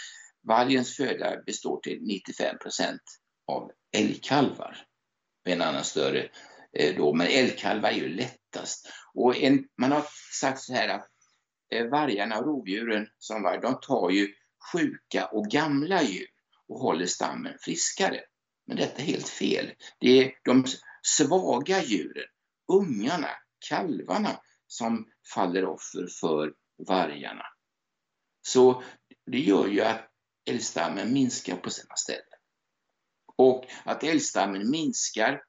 [0.47, 3.01] vargens föda består till 95 procent
[3.47, 4.77] av älgkalvar.
[5.45, 6.29] Med En annan större
[6.77, 8.91] Eh, då, men älgkalvar är ju lättast.
[9.13, 10.05] Och en, man har
[10.39, 11.07] sagt så här att
[11.71, 14.33] eh, vargarna och rovdjuren som varg, de tar ju
[14.71, 16.27] sjuka och gamla djur
[16.67, 18.21] och håller stammen friskare.
[18.67, 19.73] Men detta är helt fel.
[19.99, 20.65] Det är de
[21.03, 22.27] svaga djuren,
[22.67, 23.29] ungarna,
[23.69, 26.53] kalvarna, som faller offer för
[26.87, 27.45] vargarna.
[28.41, 28.83] Så
[29.25, 30.09] det gör ju att
[30.49, 32.23] älgstammen minskar på sina ställen.
[33.35, 35.43] Och att älgstammen minskar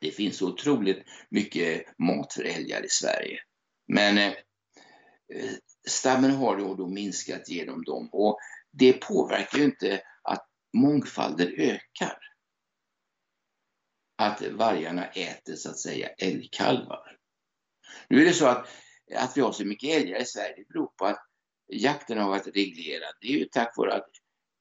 [0.00, 3.38] det finns otroligt mycket mat för älgar i Sverige.
[3.88, 4.32] Men eh,
[5.34, 5.52] eh
[5.88, 8.38] stammen har då, då minskat genom dem och
[8.72, 12.18] det påverkar ju inte att mångfalden ökar.
[14.18, 17.16] Att vargarna äter så att säga älgkalvar.
[18.08, 18.68] Nu är det så att,
[19.14, 21.20] att vi har så mycket älgar i Sverige det beror på att
[21.66, 23.14] jakten har varit reglerad.
[23.20, 24.10] Det är ju tack vare att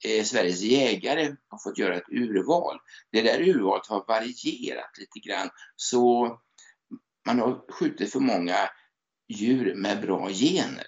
[0.05, 2.79] eh, Sveriges jägare har fått göra ett urval.
[3.12, 6.39] Det där urvalet har varierat lite grann så
[7.25, 8.55] man har skjutit för många
[9.27, 10.88] djur med bra gener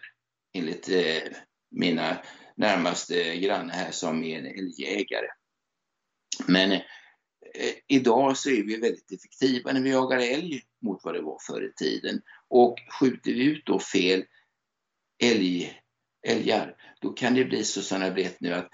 [0.53, 1.33] enligt eh,
[1.71, 2.17] mina
[2.55, 5.27] närmaste grannar här som är en älgjägare.
[6.47, 6.81] Men eh,
[7.87, 11.63] idag så är vi väldigt effektiva när vi jagar älg mot vad det var förr
[11.63, 12.21] i tiden.
[12.47, 14.25] Och skjuter vi ut då fel
[15.23, 15.81] älg,
[16.27, 18.71] älgar, då kan det bli så som jag vet nu att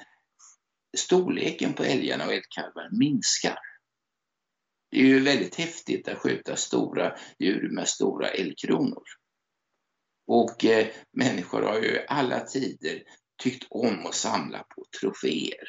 [0.97, 3.59] storleken på älgarna och älgkalvar minskar.
[4.91, 9.03] Det är ju väldigt häftigt att skjuta stora djur med stora älgkronor.
[10.27, 13.03] Och eh, människor har ju alla tider
[13.43, 15.67] tyckt om att samla på troféer.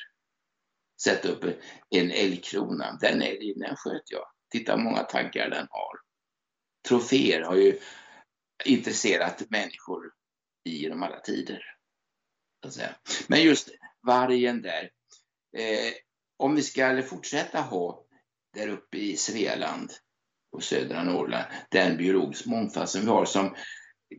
[1.03, 1.45] Sätta upp
[1.91, 4.27] en älgkrona, den älgen den sköt jag.
[4.51, 6.01] Titta hur många taggar den har.
[6.88, 7.79] Troféer har ju
[8.64, 10.12] intresserat människor
[10.64, 11.62] genom alla tider.
[13.27, 13.71] Men just
[14.07, 14.91] vargen där,
[15.57, 15.93] eh,
[16.37, 18.05] om vi ska fortsätta ha
[18.55, 19.91] där uppe i Svealand
[20.53, 23.55] och södra Norrland den biologisk mångfald som vi har som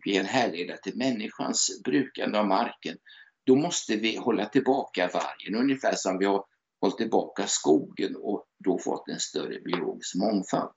[0.06, 2.98] är en härleda till människans brukande av marken,
[3.46, 6.46] då måste vi hålla tillbaka vargen, ungefär som vi har
[6.82, 10.76] hållit tillbaka skogen och då fått en större biologisk mångfald.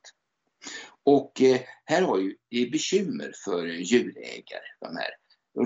[1.05, 4.67] Och eh, här har ju, det är bekymmer för djurägare.
[4.81, 5.11] De här.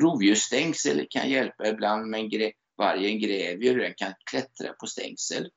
[0.01, 2.29] Rovdjursstängsel kan hjälpa ibland, men
[2.79, 5.51] vargen gräver ju, den kan klättra på stängsel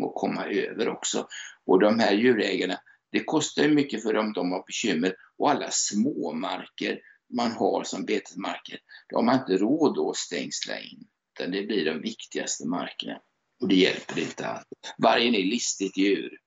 [0.00, 1.28] och komma över också.
[1.66, 2.78] Och de här djurägarna,
[3.12, 7.00] det kostar mycket för dem, de har bekymmer och alla småmarker
[7.32, 11.84] man har som betesmarker, de har man inte råd att stängsla in, utan det blir
[11.84, 13.20] de viktigaste markerna.
[13.60, 14.66] Och det hjälper inte alls.
[14.98, 16.38] Vargen är listigt djur.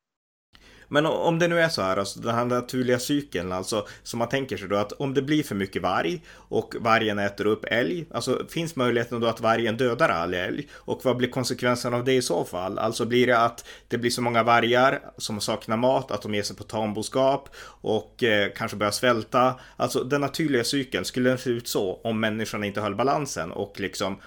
[0.87, 4.29] Men om det nu är så här, alltså den här naturliga cykeln, alltså som man
[4.29, 8.05] tänker sig då att om det blir för mycket varg och vargen äter upp älg,
[8.11, 10.67] alltså finns möjligheten då att vargen dödar all älg?
[10.73, 12.79] Och vad blir konsekvensen av det i så fall?
[12.79, 16.43] Alltså blir det att det blir så många vargar som saknar mat, att de ger
[16.43, 17.49] sig på tamboskap
[17.81, 19.59] och eh, kanske börjar svälta?
[19.75, 23.79] Alltså den naturliga cykeln, skulle den se ut så om människan inte höll balansen och
[23.79, 24.17] liksom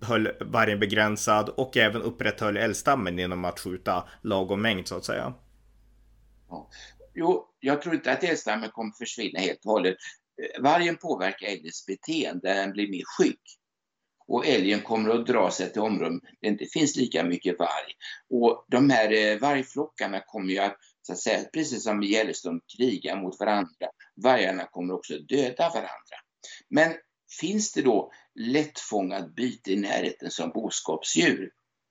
[0.00, 5.32] höll vargen begränsad och även upprätthöll älgstammen genom att skjuta lagom mängd så att säga.
[6.50, 6.70] Ja.
[7.14, 9.96] Jo, jag tror inte att älgstammen kommer försvinna helt och hållet.
[10.42, 13.40] Eh, vargen påverkar älgens beteende, den blir mer skygg.
[14.26, 17.92] Och älgen kommer att dra sig till områden där det inte finns lika mycket varg.
[18.30, 22.60] Och de här eh, vargflockarna kommer ju att, så att säga, precis som i Yellowstone,
[22.76, 23.88] kriga mot varandra.
[24.16, 26.16] Vargarna kommer också döda varandra.
[26.68, 26.94] Men
[27.40, 31.50] finns det då lättfångat byte i närheten som boskapsdjur,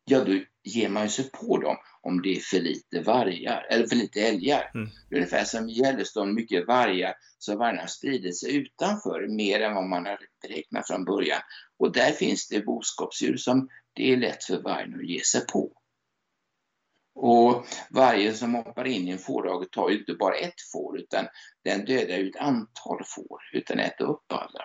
[0.10, 3.96] ja då ger man sig på dem om det är för lite vargar, eller för
[3.96, 4.72] lite älgar.
[4.76, 4.90] Mm.
[5.16, 10.06] Ungefär som i Yellowstone, mycket vargar, så vargarna sprider sig utanför mer än vad man
[10.06, 11.42] har beräknat från början.
[11.78, 15.72] Och där finns det boskapsdjur som det är lätt för vargen att ge sig på.
[17.16, 21.28] Och vargen som hoppar in i en fårhage tar ju inte bara ett får utan
[21.64, 24.64] den dödar ju ett antal får utan äter upp alla.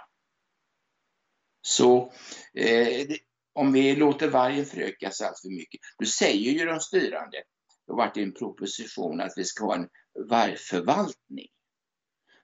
[1.63, 2.13] Så
[2.55, 3.07] eh,
[3.55, 7.43] om vi låter vargen förökas allt för mycket, då säger ju de styrande,
[7.87, 9.89] det har varit en proposition att vi ska ha en
[10.29, 11.49] vargförvaltning.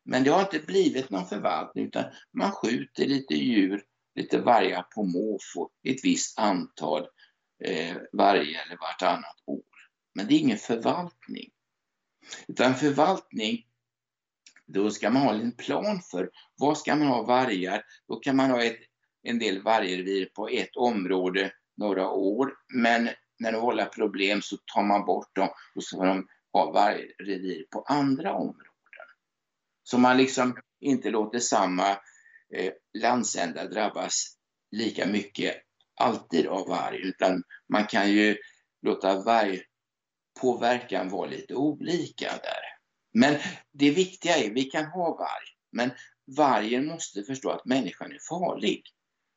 [0.04, 5.04] Men det har inte blivit någon förvaltning utan man skjuter lite djur, lite vargar på
[5.04, 7.08] måfå, ett visst antal
[7.64, 9.62] eh, varje eller vartannat år.
[10.14, 11.50] Men det är ingen förvaltning.
[12.48, 13.66] Utan förvaltning,
[14.66, 17.82] då ska man ha en plan för vad ska man ha vargar?
[18.08, 18.80] Då kan man ha ett
[19.22, 24.82] en del vargrevir på ett område några år, men när de vållar problem så tar
[24.82, 28.66] man bort dem och så får de ha vargrevir på andra områden.
[29.82, 31.90] Så man liksom inte låter samma
[32.54, 34.36] eh, landsända drabbas
[34.70, 35.56] lika mycket
[35.96, 38.36] alltid av varg, utan man kan ju
[38.82, 42.62] låta vargpåverkan vara lite olika där.
[43.12, 43.36] Men
[43.72, 45.90] det viktiga är, vi kan ha varg, men
[46.36, 48.82] vargen måste förstå att människan är farlig.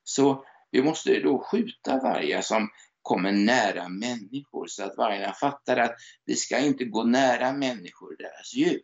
[0.04, 2.70] Så vi måste då skjuta vargar som
[3.02, 8.18] kommer nära människor så att vargarna fattar att vi ska inte gå nära människor och
[8.18, 8.82] deras djur.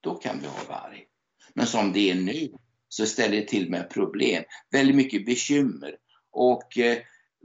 [0.00, 1.06] Då kan vi ha varg.
[1.54, 2.52] Men som det är nu
[2.88, 5.96] så ställer det till med problem, väldigt mycket bekymmer
[6.30, 6.98] och eh,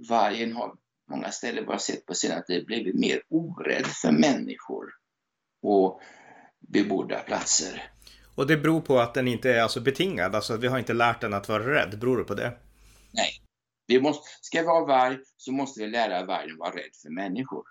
[0.09, 0.75] vargen har
[1.09, 4.85] många ställen bara sett på senare tid blivit mer orädd för människor
[5.61, 6.01] och
[6.59, 7.91] bebodda platser.
[8.39, 11.21] Och det beror på att den inte är alltså betingad, alltså vi har inte lärt
[11.21, 11.99] den att vara rädd.
[11.99, 12.57] Beror det på det?
[13.11, 13.29] Nej.
[13.87, 17.63] Vi måste, ska vi ha varg så måste vi lära vargen vara rädd för människor.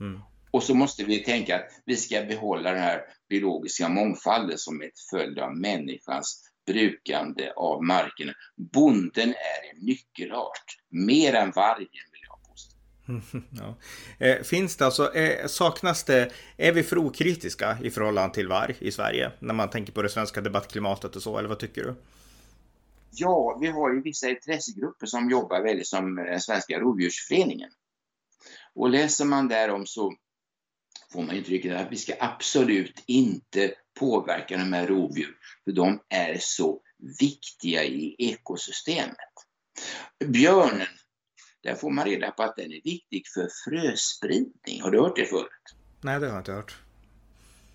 [0.00, 0.20] Mm.
[0.50, 5.00] Och så måste vi tänka att vi ska behålla den här biologiska mångfalden som ett
[5.10, 8.32] följd av människans brukande av markerna.
[8.56, 12.09] Bonden är en nyckelart, mer än vargen
[13.50, 13.76] Ja.
[14.26, 18.76] Eh, finns det alltså, eh, saknas det, är vi för okritiska i förhållande till varg
[18.78, 19.32] i Sverige?
[19.38, 21.94] När man tänker på det svenska debattklimatet och så, eller vad tycker du?
[23.10, 27.70] Ja, vi har ju vissa intressegrupper som jobbar väldigt som den Svenska Rovdjursföreningen.
[28.74, 30.12] Och läser man därom så
[31.12, 36.36] får man intrycket att vi ska absolut inte påverka de här rovdjur, för de är
[36.40, 36.80] så
[37.20, 39.16] viktiga i ekosystemet.
[40.24, 40.86] Björnen
[41.62, 44.82] där får man reda på att den är viktig för fröspridning.
[44.82, 45.76] Har du hört det förut?
[46.00, 46.76] Nej, det har jag inte hört.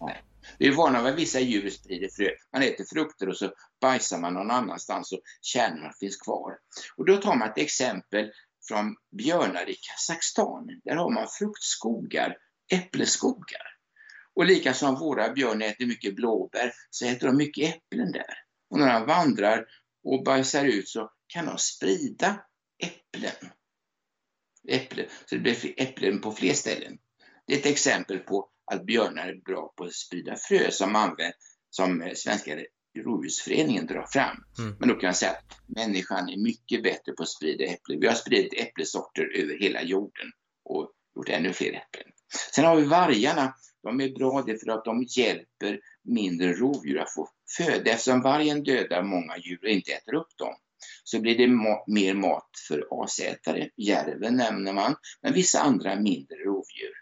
[0.01, 0.23] Nej.
[0.59, 2.29] Vi är vana vid att vissa djur sprider frö.
[2.53, 6.57] Man äter frukter och så bajsar man någon annanstans och kärnorna finns kvar.
[6.97, 8.31] Och då tar man ett exempel
[8.67, 10.81] från björnar i Kazakstan.
[10.83, 12.37] Där har man fruktskogar,
[12.71, 13.75] äppleskogar.
[14.33, 18.33] Och lika som våra björnar äter mycket blåbär så äter de mycket äpplen där.
[18.69, 19.65] Och när de vandrar
[20.03, 22.45] och bajsar ut så kan de sprida
[22.83, 23.51] äpplen
[24.67, 26.97] äpple, så det blir äpplen på fler ställen.
[27.47, 31.37] Det är ett exempel på att björnar är bra på att sprida frö som används
[31.69, 32.57] som Svenska
[32.97, 34.37] rovdjursföreningen drar fram.
[34.59, 34.75] Mm.
[34.79, 37.99] Men då kan jag säga att människan är mycket bättre på att sprida äpplen.
[37.99, 40.31] Vi har spridit äpplesorter över hela jorden
[40.65, 42.07] och gjort ännu fler äpplen.
[42.55, 43.55] Sen har vi vargarna.
[43.83, 47.91] De är bra därför att de hjälper mindre rovdjur att få föda.
[47.91, 50.55] Eftersom vargen dödar många djur och inte äter upp dem
[51.03, 53.69] så blir det ma mer mat för asätare.
[53.77, 56.93] Järven nämner man, men vissa andra mindre rovdjur.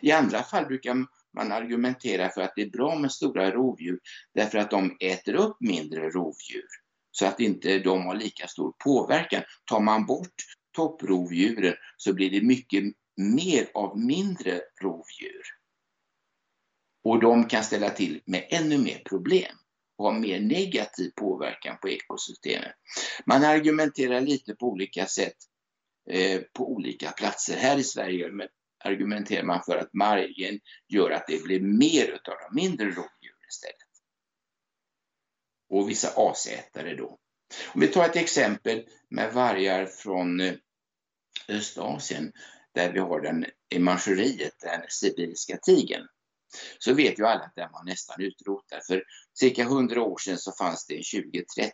[0.00, 4.00] I andra fall brukar man argumentera för att det är bra med stora rovdjur
[4.34, 6.66] därför att de äter upp mindre rovdjur
[7.10, 9.42] så att inte de har lika stor påverkan.
[9.64, 10.34] Tar man bort
[10.76, 12.84] topprovdjuren så blir det mycket
[13.16, 15.42] mer av mindre rovdjur.
[17.04, 19.56] Och de kan ställa till med ännu mer problem
[19.98, 22.72] ha mer negativ påverkan på ekosystemet.
[23.26, 25.36] Man argumenterar lite på olika sätt
[26.10, 27.56] eh, på olika platser.
[27.56, 28.30] Här i Sverige
[28.84, 33.76] argumenterar man för att margen gör att det blir mer av de mindre rovdjuren istället.
[35.68, 37.18] Och vissa asätare då.
[37.74, 40.54] Om vi tar ett exempel med vargar från eh,
[41.48, 42.32] Östasien
[42.74, 46.06] där vi har den i Manchuriet, den sibiriska tigern
[46.78, 48.80] så vet ju alla att den var nästan utrotad.
[48.86, 49.04] För
[49.38, 51.72] cirka 100 år sedan så fanns det 20-30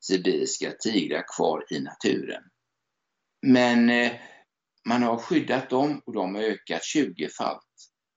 [0.00, 2.42] sibiriska tigrar kvar i naturen.
[3.42, 4.12] Men eh,
[4.88, 7.62] man har skyddat dem och de har ökat 20-falt.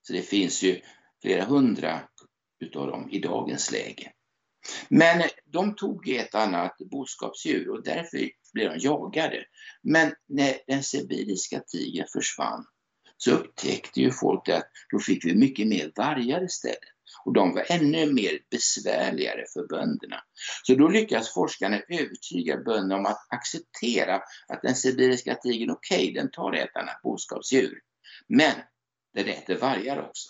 [0.02, 0.82] Så det finns ju
[1.22, 2.02] flera hundra
[2.60, 4.12] utav dem i dagens läge.
[4.90, 9.46] Men eh, de tog ett annat boskapsdjur och därför blev de jagade.
[9.84, 12.66] Men när den sibiriska tigern försvann
[13.18, 16.80] så upptäckte ju folk att då fick vi mycket mer vargar istället.
[17.26, 20.24] Och de var ännu mer besvärligare för bönderna.
[20.64, 24.16] Så då lyckas forskarna övertyga bönderna om att acceptera
[24.48, 27.80] att den sibiriska tigern, okej, okay, den tar ett annat boskapsdjur.
[28.28, 28.54] Men
[29.14, 30.30] den äter vargar också.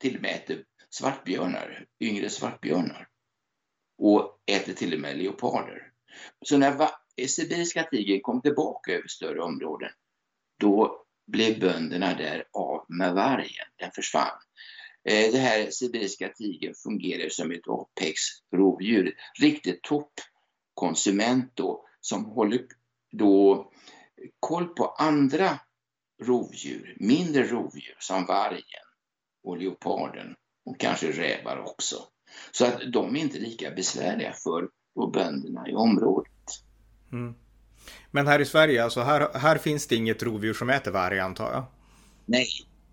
[0.00, 3.08] Till och med äter svartbjörnar, yngre svartbjörnar.
[3.98, 5.92] Och äter till och med leoparder.
[6.44, 6.88] Så när
[7.26, 9.90] sibiriska tigern kom tillbaka över större områden,
[10.60, 13.66] då blev bönderna där av med vargen.
[13.76, 14.38] Den försvann.
[15.04, 22.60] Eh, det här sibiriska tigern fungerar som ett apex-rovdjur, riktigt toppkonsument då, som håller
[23.12, 23.70] då
[24.40, 25.60] koll på andra
[26.22, 28.86] rovdjur, mindre rovdjur som vargen
[29.44, 31.96] och leoparden och kanske rävar också.
[32.52, 34.68] Så att de är inte lika besvärliga för
[35.12, 36.32] bönderna i området.
[37.12, 37.34] Mm.
[38.10, 41.52] Men här i Sverige, alltså här, här finns det inget rovdjur som äter varg antar
[41.52, 41.64] jag?
[42.26, 42.48] Nej,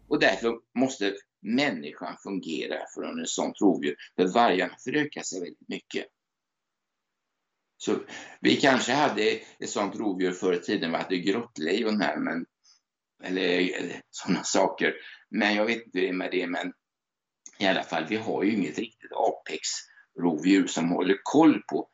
[0.08, 3.96] och därför måste människan fungera från ett sådant rovdjur.
[4.16, 6.06] För vargarna förökar sig väldigt mycket.
[7.78, 7.96] Så
[8.40, 9.24] vi kanske hade
[9.60, 12.46] ett sådant rovdjur förr i tiden, vi hade grottlejon här, men,
[13.24, 13.50] eller,
[13.80, 14.94] eller sådana saker.
[15.30, 16.74] Men jag vet inte hur det är med det, men
[17.60, 21.90] i alla fall, vi har ju inget riktigt apex-rovdjur som håller koll på,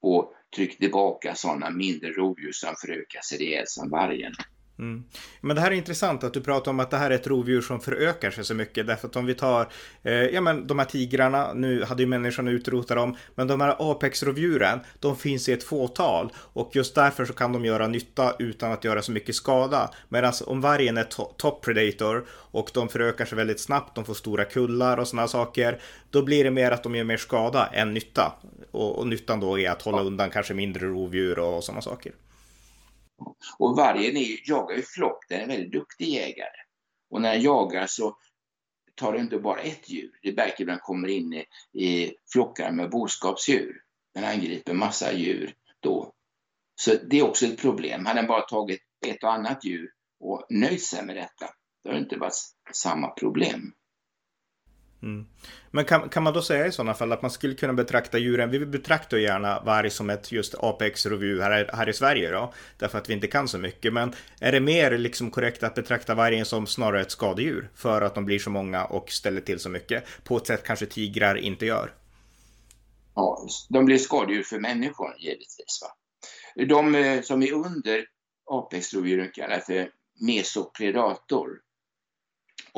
[0.00, 4.32] på tryck tillbaka sådana mindre rovdjur som förökar sig rejält som vargen.
[4.78, 5.04] Mm.
[5.40, 7.60] Men det här är intressant att du pratar om att det här är ett rovdjur
[7.60, 8.86] som förökar sig så mycket.
[8.86, 9.68] Därför att om vi tar,
[10.02, 13.76] eh, ja men de här tigrarna, nu hade ju människan utrotat dem, men de här
[13.78, 16.32] apex-rovdjuren, de finns i ett fåtal.
[16.36, 19.90] Och just därför så kan de göra nytta utan att göra så mycket skada.
[20.08, 24.14] Medan om vargen är to top predator och de förökar sig väldigt snabbt, de får
[24.14, 27.94] stora kullar och sådana saker, då blir det mer att de gör mer skada än
[27.94, 28.32] nytta.
[28.70, 32.12] Och, och nyttan då är att hålla undan kanske mindre rovdjur och sådana saker.
[33.58, 36.60] Och vargen är, jagar ju flock, den är en väldigt duktig jägare.
[37.10, 38.16] Och när den jagar så
[38.94, 40.18] tar den inte bara ett djur.
[40.22, 41.46] Det märker när den kommer in i,
[41.84, 43.82] i flockar med boskapsdjur.
[44.14, 46.12] Den angriper massa djur då.
[46.80, 48.06] Så det är också ett problem.
[48.06, 51.46] Hade den bara tagit ett och annat djur och nöjt sig med detta,
[51.84, 52.34] då hade det inte varit
[52.72, 53.72] samma problem.
[55.02, 55.26] Mm.
[55.70, 58.50] Men kan, kan man då säga i sådana fall att man skulle kunna betrakta djuren,
[58.50, 63.08] vi betraktar gärna varg som ett just Apex-rovdjur här, här i Sverige då, därför att
[63.08, 63.92] vi inte kan så mycket.
[63.92, 68.14] Men är det mer liksom korrekt att betrakta vargen som snarare ett skadedjur för att
[68.14, 71.66] de blir så många och ställer till så mycket på ett sätt kanske tigrar inte
[71.66, 71.94] gör?
[73.14, 75.80] Ja, de blir skadedjur för människor givetvis.
[75.82, 75.88] Va?
[76.64, 78.04] De eh, som är under
[78.50, 79.90] apex-rovdjuren kallas för
[80.20, 81.48] mesopredator.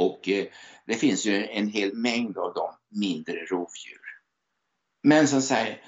[0.01, 0.47] Och eh,
[0.87, 4.01] det finns ju en hel mängd av de mindre rovdjur.
[5.03, 5.81] Men som sagt,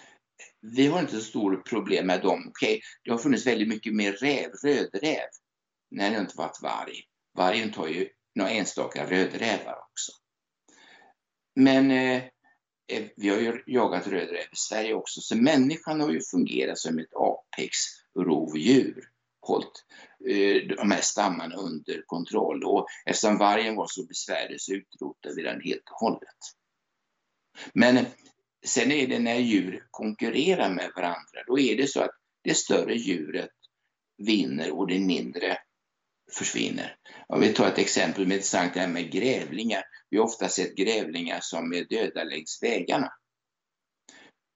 [0.60, 2.44] vi har inte så stort problem med dem.
[2.48, 5.28] Okej, okay, det har funnits väldigt mycket mer räv, rödräv,
[5.90, 7.04] när det inte varit varg.
[7.36, 10.12] Vargen tar ju några enstaka rödrävar också.
[11.56, 12.22] Men eh,
[12.88, 16.98] eh vi har ju jagat rödräv i Sverige också, så människan har ju fungerat som
[16.98, 19.11] ett apex-rovdjur
[19.42, 19.84] hållit
[20.28, 22.64] eh, de här stammarna under kontroll.
[22.64, 26.38] Och eftersom vargen var så besvärlig så utrotade vi den helt och hållet.
[27.74, 28.06] Men
[28.66, 32.10] sen är det när djur konkurrerar med varandra, då är det så att
[32.44, 33.50] det större djuret
[34.18, 35.58] vinner och det mindre
[36.32, 36.96] försvinner.
[37.28, 39.82] Om vi tar ett exempel med intressant det här med grävlingar.
[40.10, 43.12] Vi har ofta sett grävlingar som är döda längs vägarna.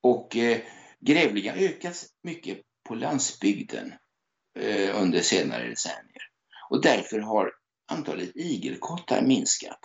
[0.03, 0.61] Och eh,
[1.01, 2.59] grävlingar ökas mycket
[2.89, 3.95] på landsbygden
[4.57, 6.23] eh, under senare decennier.
[6.71, 7.53] Och därför har
[7.93, 9.81] antalet igelkottar minskat.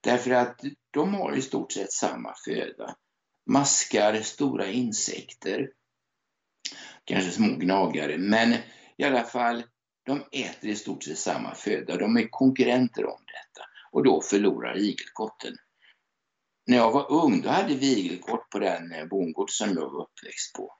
[0.00, 0.60] Därför att
[0.90, 2.96] de har i stort sett samma föda.
[3.50, 5.70] Maskar, stora insekter,
[7.04, 8.54] kanske små gnagare, men
[8.96, 9.64] i alla fall,
[10.06, 11.96] de äter i stort sett samma föda.
[11.96, 15.56] De är konkurrenter om detta och då förlorar igelkotten.
[16.66, 20.02] när jag var ung, då hade vi igelkott på den eh, bondgård som jag var
[20.02, 20.79] uppväxt på.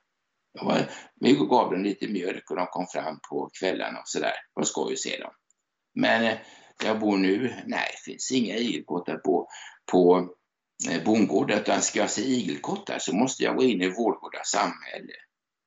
[0.52, 0.90] Jag var,
[1.20, 4.32] Hugo gav dem lite mjölk och de kom fram på kvällarna och sådär.
[4.32, 5.32] Det var skoj att se dem.
[5.94, 6.38] Men där eh,
[6.84, 9.48] jag bor nu, nej, det finns inga igelkottar på,
[9.92, 10.28] på
[10.90, 15.12] eh, bondgårdar, utan ska jag se igelkottar så måste jag gå in i Vårgårda samhälle.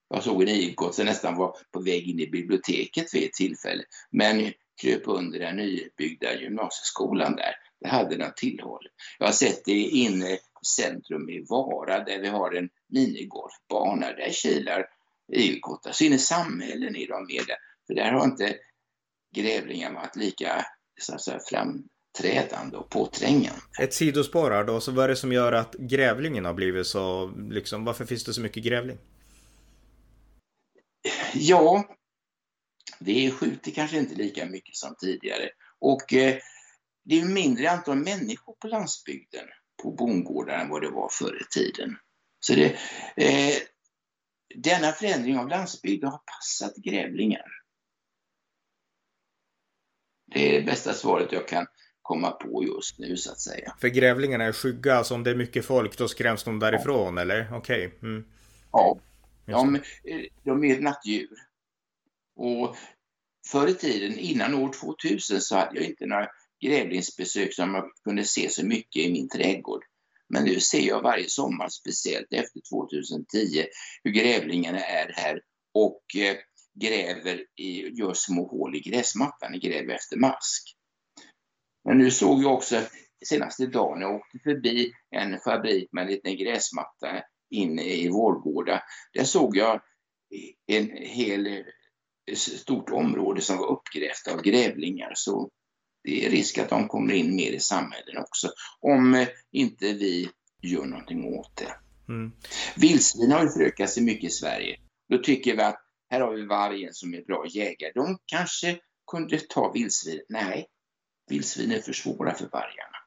[0.09, 3.83] Jag såg en igelkott som nästan var på väg in i biblioteket vid ett tillfälle,
[4.11, 7.55] men kröp under den nybyggda gymnasieskolan där.
[7.81, 8.87] Det hade den tillhåll.
[9.19, 14.13] Jag har sett det inne centrum i Vara där vi har en minigolfbana.
[14.13, 14.85] Där kilar
[15.33, 15.91] igelkottar.
[15.91, 17.57] Så inne i samhällen är de med där.
[17.87, 18.55] För där har inte
[19.35, 20.65] grävlingar varit lika
[21.01, 23.61] så att säga, framträdande och påträngande.
[23.81, 27.33] Ett sidospår här då, så vad är det som gör att grävlingen har blivit så,
[27.49, 28.97] liksom, varför finns det så mycket grävling?
[31.33, 31.95] Ja,
[32.99, 35.49] det skjuter kanske inte lika mycket som tidigare.
[35.79, 36.37] Och eh,
[37.05, 39.45] det är mindre antal människor på landsbygden,
[39.83, 41.97] på bondgårdar, än vad det var förr i tiden.
[42.39, 42.65] Så det,
[43.15, 43.53] eh,
[44.55, 47.45] denna förändring av landsbygden har passat grävlingar.
[50.33, 51.65] Det är det bästa svaret jag kan
[52.01, 53.75] komma på just nu så att säga.
[53.81, 57.21] För grävlingarna är skygga, alltså om det är mycket folk då skräms de därifrån ja.
[57.21, 57.49] eller?
[57.53, 57.87] Okej.
[57.87, 58.09] Okay.
[58.09, 58.25] Mm.
[58.71, 58.99] Ja,
[59.45, 59.79] de,
[60.43, 61.37] de är nattdjur.
[62.35, 62.75] Och
[63.51, 66.27] förr i tiden, innan år 2000, så hade jag inte några
[66.63, 69.83] grävlingsbesök som jag kunde se så mycket i min trädgård.
[70.29, 73.65] Men nu ser jag varje sommar, speciellt efter 2010,
[74.03, 75.41] hur grävlingarna är här
[75.73, 76.37] och eh,
[76.81, 80.75] gräver i, gör små hål i gräsmattan, gräver efter mask.
[81.85, 82.81] Men nu såg jag också
[83.25, 88.83] senaste dagen, jag åkte förbi en fabrik med en liten gräsmatta inne i Vårgårda.
[89.13, 89.81] Där såg jag
[90.67, 95.11] en hel eh, stort område som var uppgrävt av grävlingar.
[95.15, 95.49] Så
[96.03, 100.29] det är risk att de kommer in mer i samhällen också, om eh, inte vi
[100.61, 101.75] gör någonting åt det.
[102.13, 102.31] Mm.
[102.75, 104.79] Vildsvin har ju förökat sig mycket i Sverige.
[105.09, 105.79] Då tycker vi att
[106.09, 107.91] här har vi vargen som är bra jägare.
[107.95, 108.79] De kanske
[109.11, 110.21] kunde ta vildsvin.
[110.29, 110.67] Nej,
[111.29, 112.97] vildsvin är för svåra för vargarna.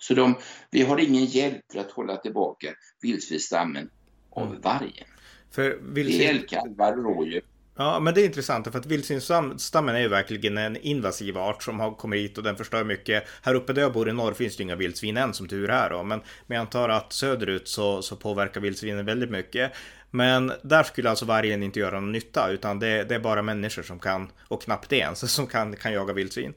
[0.00, 0.34] Så de,
[0.70, 3.90] vi har ingen hjälp för att hålla tillbaka vildsvinsstammen
[4.30, 4.60] av mm.
[4.60, 5.06] vargen.
[5.50, 6.18] För vildsvin...
[6.18, 7.42] Det är älgkalvar och rådjur.
[7.80, 11.80] Ja, men det är intressant för att vildsvinsstammen är ju verkligen en invasiv art som
[11.80, 13.24] har kommit hit och den förstör mycket.
[13.42, 15.90] Här uppe där jag bor i norr finns det inga vildsvin än som tur är
[15.90, 19.72] då, men, men jag antar att söderut så, så påverkar vildsvinen väldigt mycket.
[20.10, 23.82] Men där skulle alltså vargen inte göra någon nytta utan det, det är bara människor
[23.82, 26.54] som kan, och knappt det ens, som kan, kan jaga vildsvin.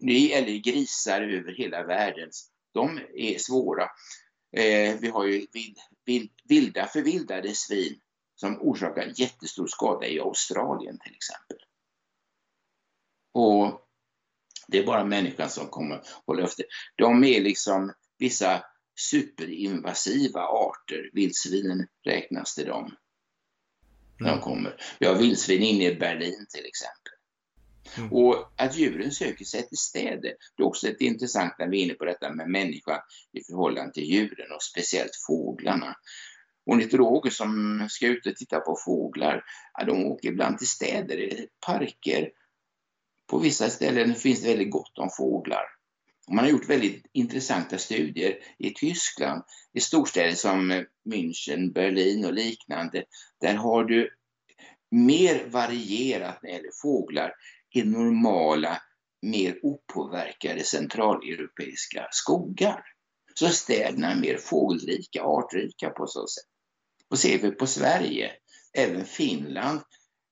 [0.00, 2.30] Det gäller grisar över hela världen.
[2.74, 3.84] De är svåra.
[4.56, 8.00] Eh, vi har ju vild, vild, vilda förvildade svin
[8.36, 11.58] som orsakar jättestor skada i Australien till exempel.
[13.32, 13.82] Och
[14.68, 16.64] det är bara människan som kommer hålla efter.
[16.96, 18.64] De är liksom vissa
[18.94, 21.10] superinvasiva arter.
[21.12, 22.96] Vildsvinen räknas till dem.
[24.18, 24.76] När de kommer.
[25.00, 27.12] Vi har vildsvin inne i Berlin till exempel.
[27.96, 28.12] Mm.
[28.12, 31.84] Och att djuren söker sig till städer, det är också ett intressant när vi är
[31.84, 33.00] inne på detta med människan
[33.32, 35.96] i förhållande till djuren och speciellt fåglarna.
[36.66, 39.44] Ornitologer som ska ut och titta på fåglar,
[39.78, 42.30] ja, de åker ibland till städer, parker.
[43.30, 45.64] På vissa ställen finns det väldigt gott om fåglar.
[46.28, 49.42] Man har gjort väldigt intressanta studier i Tyskland,
[49.72, 53.04] i storstäder som München, Berlin och liknande.
[53.40, 54.10] Där har du
[54.90, 57.32] mer varierat när det gäller fåglar
[57.74, 58.82] i normala,
[59.22, 62.84] mer opåverkade centraleuropeiska skogar.
[63.34, 66.55] Så städerna är mer fågelrika, artrika på så sätt.
[67.10, 68.32] Och ser vi på Sverige,
[68.72, 69.80] även Finland,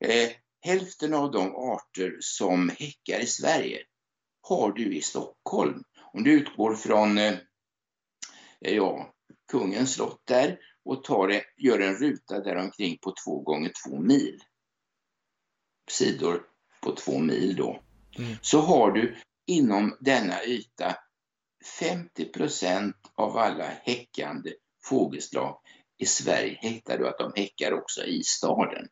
[0.04, 3.82] eh, hälften av de arter som häckar i Sverige
[4.40, 5.82] har du i Stockholm.
[6.12, 7.34] Om du utgår från eh,
[8.58, 9.14] ja,
[9.50, 14.00] kungens slott där och tar det, gör en ruta där omkring på två gånger två
[14.00, 14.42] mil.
[15.90, 16.42] Sidor
[16.82, 17.82] på två mil då.
[18.18, 18.36] Mm.
[18.42, 19.16] Så har du
[19.46, 20.96] inom denna yta
[21.80, 24.52] 50% av alla häckande
[24.84, 25.60] fågelslag
[25.98, 28.88] i Sverige hittar du att de häckar också i staden.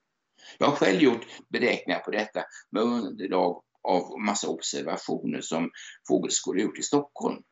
[0.59, 5.71] Jag har själv gjort beräkningar på detta med underlag av massa observationer som
[6.09, 7.43] fågelskådare gjort i Stockholm.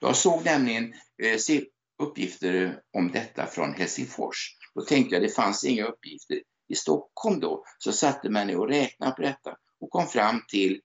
[0.00, 0.92] Jag såg nämligen
[1.22, 1.62] eh,
[2.02, 4.56] uppgifter om detta från Helsingfors.
[4.74, 7.64] Då tänkte jag att det fanns inga uppgifter i Stockholm då.
[7.78, 10.80] Så satte man ner och räknade på detta och kom fram till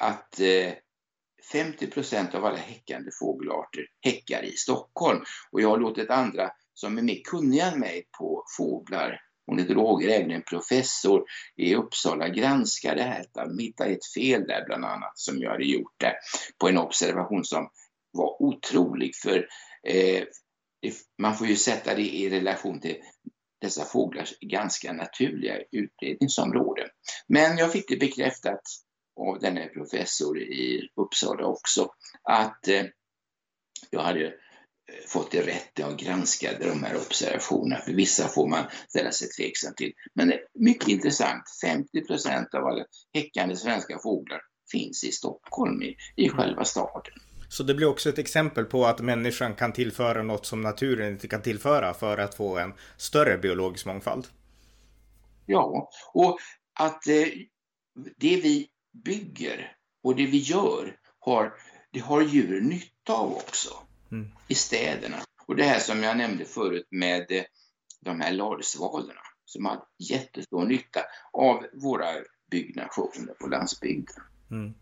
[0.00, 0.72] att eh,
[1.52, 5.24] 50 procent av alla häckande fågelarter häckar i Stockholm.
[5.50, 10.42] Och jag har låtit andra som är mer kunniga än mig på fåglar ornitologer, en
[10.42, 11.24] professor
[11.56, 13.24] i Uppsala granskade det här.
[13.32, 16.14] De hittade ett fel där bland annat som jag hade gjort där
[16.58, 17.68] på en observation som
[18.12, 19.48] var otrolig för
[19.88, 20.24] eh,
[21.18, 22.96] man får ju sätta det i relation till
[23.60, 26.88] dessa fåglars ganska naturliga utbredningsområde.
[27.28, 28.60] Men jag fick det bekräftat
[29.20, 31.88] av denne professor i Uppsala också
[32.22, 32.84] att eh,
[33.90, 34.34] jag hade
[35.06, 37.80] fått det rätt jag granskade de här observationerna.
[37.80, 39.92] För vissa får man ställa sig tveksam till.
[40.14, 41.42] Men det är mycket intressant.
[41.64, 47.12] 50 procent av alla häckande svenska fåglar finns i Stockholm, i, i själva staden.
[47.48, 51.28] Så det blir också ett exempel på att människan kan tillföra något som naturen inte
[51.28, 54.26] kan tillföra för att få en större biologisk mångfald.
[55.46, 56.38] Ja, och
[56.80, 57.26] att eh,
[58.16, 58.68] det vi
[59.04, 61.52] bygger och det vi gör har,
[61.92, 63.83] det har djur nytta av också
[64.14, 64.30] mm.
[64.48, 65.16] i städerna.
[65.46, 67.44] Och det här som jag nämnde förut med eh,
[68.00, 71.00] de här ladusvalorna som har jättestor nytta
[71.32, 72.06] av våra
[72.50, 74.16] byggnationer på landsbygden.
[74.50, 74.74] Mm.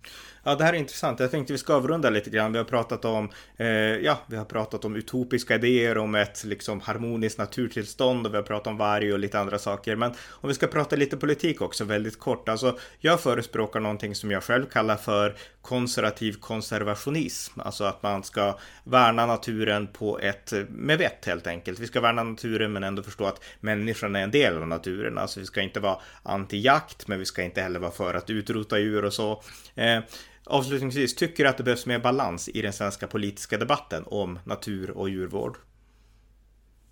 [0.45, 1.21] Ja, det här är intressant.
[1.21, 2.53] Jag tänkte vi ska avrunda lite grann.
[2.53, 6.81] Vi har pratat om, eh, ja, vi har pratat om utopiska idéer om ett liksom
[6.81, 9.97] harmoniskt naturtillstånd och vi har pratat om varg och lite andra saker.
[9.97, 12.49] Men om vi ska prata lite politik också väldigt kort.
[12.49, 17.61] Alltså, jag förespråkar någonting som jag själv kallar för konservativ konservationism.
[17.61, 21.79] Alltså att man ska värna naturen på ett, med vett helt enkelt.
[21.79, 25.19] Vi ska värna naturen men ändå förstå att människan är en del av naturen.
[25.19, 28.79] Alltså vi ska inte vara anti-jakt men vi ska inte heller vara för att utrota
[28.79, 29.43] djur och så.
[29.75, 30.03] Eh,
[30.45, 34.91] avslutningsvis, tycker du att det behövs mer balans i den svenska politiska debatten om natur
[34.91, 35.59] och djurvård?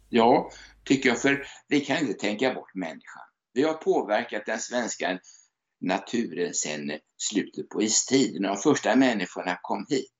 [0.09, 0.51] Ja,
[0.85, 3.23] tycker jag, för vi kan inte tänka bort människan.
[3.53, 5.19] Vi har påverkat den svenska
[5.81, 8.43] naturen sedan slutet på istiden.
[8.43, 10.13] De första människorna kom hit.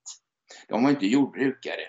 [0.67, 1.85] De var inte jordbrukare.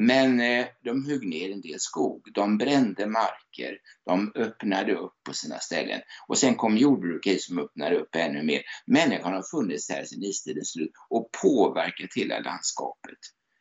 [0.00, 5.32] Men eh, de högg ner en del skog, de brände marker, de öppnade upp på
[5.32, 6.00] sina ställen.
[6.28, 8.62] Och sen kom jordbruket som öppnade upp ännu mer.
[8.86, 13.18] Människan har funnits här sedan istidens slut och påverkat hela landskapet.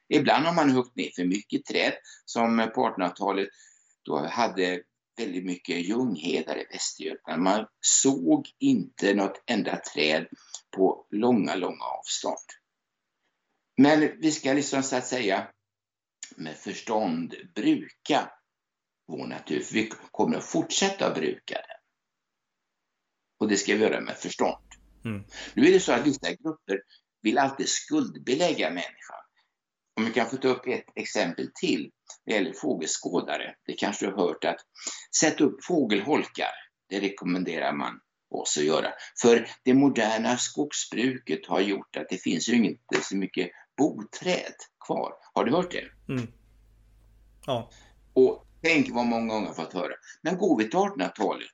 [0.09, 1.93] Ibland har man huggit ner för mycket träd,
[2.25, 3.47] som på 1800-talet
[4.03, 4.81] då hade
[5.17, 7.43] väldigt mycket ljunghedar i Västergötland.
[7.43, 10.27] Man såg inte något enda träd
[10.75, 12.47] på långa, långa avstånd.
[13.77, 15.47] Men vi ska liksom så att säga
[16.36, 18.32] med förstånd bruka
[19.07, 19.61] vår natur.
[19.61, 21.78] För vi kommer att fortsätta bruka den.
[23.39, 24.63] Och det ska vi göra med förstånd.
[25.05, 25.23] Mm.
[25.53, 26.82] Nu är det så att vissa grupper
[27.21, 29.23] vill alltid skuldbelägga människan.
[29.95, 31.91] Om vi kan få ta upp ett exempel till.
[32.25, 33.55] Det gäller fågelskådare.
[33.65, 34.59] Det kanske du har hört att
[35.19, 36.51] sätta upp fågelholkar.
[36.89, 37.99] Det rekommenderar man
[38.30, 38.93] oss att göra.
[39.21, 44.55] För det moderna skogsbruket har gjort att det finns ju inte så mycket boträd
[44.86, 45.13] kvar.
[45.34, 46.13] Har du hört det?
[46.13, 46.28] Mm.
[47.45, 47.69] Ja.
[48.13, 49.93] Och tänk vad många gånger fått höra.
[50.21, 51.47] Men går vi till 1800-talet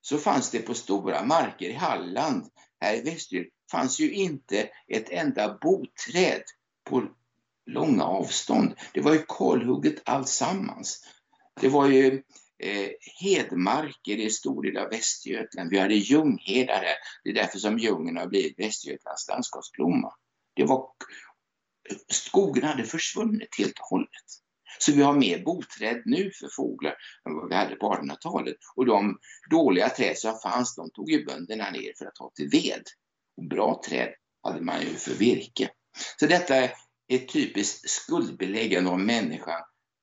[0.00, 2.44] så fanns det på stora marker i Halland,
[2.80, 6.42] här i Västergötland, fanns ju inte ett enda boträd
[6.84, 7.08] på
[7.66, 8.74] långa avstånd.
[8.92, 11.04] Det var ju kalhugget alltsammans.
[11.60, 12.22] Det var ju
[12.58, 12.90] eh,
[13.20, 15.70] hedmarker i stor del av Västergötland.
[15.70, 16.96] Vi hade ljunghedar här.
[17.24, 20.14] Det är därför som ljungen har blivit Västergötlands landskapsblomma.
[20.54, 20.88] Det var,
[22.08, 24.44] skogen hade försvunnit helt och hållet.
[24.78, 26.96] Så vi har mer boträd nu för fåglar
[27.28, 28.56] än vad vi hade på 1800-talet.
[28.76, 29.18] Och de
[29.50, 32.82] dåliga träd som fanns, de tog ju bönderna ner för att ha till ved.
[33.36, 35.70] Och bra träd hade man ju för virke.
[36.20, 36.72] Så detta är
[37.12, 39.60] ett typiskt skuldbeläggande av människan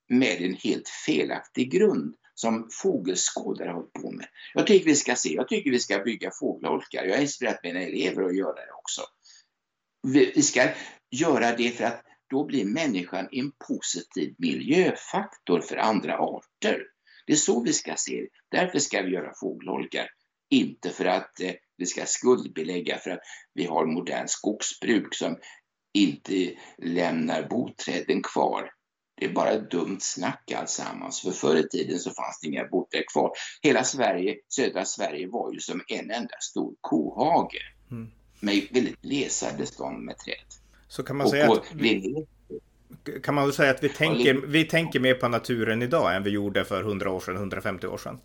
[0.09, 4.27] med en helt felaktig grund som fågelskådare har hållit på med.
[4.53, 7.03] Jag tycker vi ska se, jag tycker vi ska bygga fågelholkar.
[7.03, 9.01] Jag har inspirerat mina elever att göra det också.
[10.07, 10.69] Vi ska
[11.11, 16.83] göra det för att då blir människan en positiv miljöfaktor för andra arter.
[17.25, 18.57] Det är så vi ska se det.
[18.57, 20.07] Därför ska vi göra fågelholkar.
[20.49, 23.19] Inte för att eh, vi ska skuldbelägga för att
[23.53, 25.37] vi har modern skogsbruk som
[25.93, 28.71] inte lämnar boträden kvar.
[29.15, 31.21] Det är bara dumt snack alltsammans.
[31.21, 33.31] För förr i tiden så fanns det inga boträd kvar.
[33.61, 37.75] Hela Sverige, södra Sverige var ju som en enda stor kohage.
[37.91, 38.11] Mm.
[38.39, 40.60] Med väldigt glesa bestånd med träd.
[40.91, 42.25] Så kan man och säga att vi,
[43.23, 46.29] kan man väl säga att vi tänker, vi tänker mer på naturen idag än vi
[46.29, 48.21] gjorde för 100 år sedan, 150 år sedan?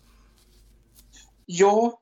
[1.45, 2.01] Ja,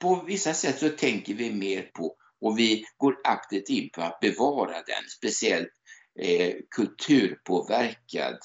[0.00, 4.20] på vissa sätt så tänker vi mer på och vi går aktivt in på att
[4.20, 5.72] bevara den, speciellt
[6.20, 8.38] eh, kulturpåverkad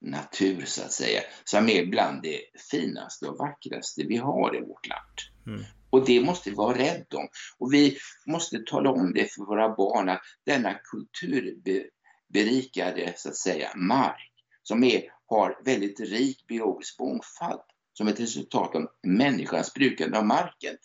[0.00, 2.40] natur så att säga, som är bland det
[2.70, 5.16] finaste och vackraste vi har i vårt land.
[5.46, 5.64] Mm.
[5.90, 7.28] Och det måste vi vara rädda om.
[7.58, 13.76] Och vi måste tala om det för våra barn att denna kulturberikade så att säga
[13.76, 14.32] mark
[14.62, 17.60] som är, har väldigt rik biologisk mångfald
[17.92, 20.76] som ett resultat av människans brukande av marken.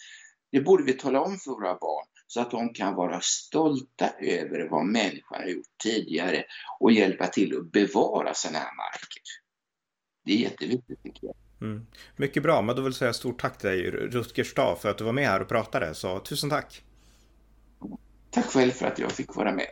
[0.52, 4.70] Det borde vi tala om för våra barn så att de kan vara stolta över
[4.70, 6.46] vad människan har gjort tidigare
[6.80, 9.24] och hjälpa till att bevara sådana här marker.
[10.26, 11.43] Det är jätteviktigt tycker jag.
[11.64, 11.86] Mm.
[12.16, 14.98] Mycket bra, men då vill jag säga stort tack till dig Rutger Stav för att
[14.98, 16.84] du var med här och pratade, så tusen tack!
[18.30, 19.72] Tack själv för att jag fick vara med.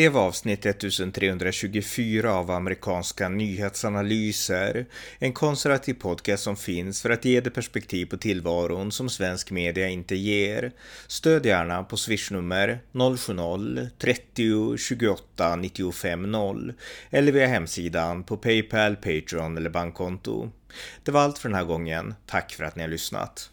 [0.00, 4.86] Det var avsnitt 1324 av amerikanska nyhetsanalyser.
[5.18, 9.88] En konservativ podcast som finns för att ge det perspektiv på tillvaron som svensk media
[9.88, 10.72] inte ger.
[11.06, 16.72] Stöd gärna på swishnummer 070-30 28 95 0
[17.10, 20.50] eller via hemsidan på Paypal, Patreon eller bankkonto.
[21.04, 22.14] Det var allt för den här gången.
[22.26, 23.50] Tack för att ni har lyssnat.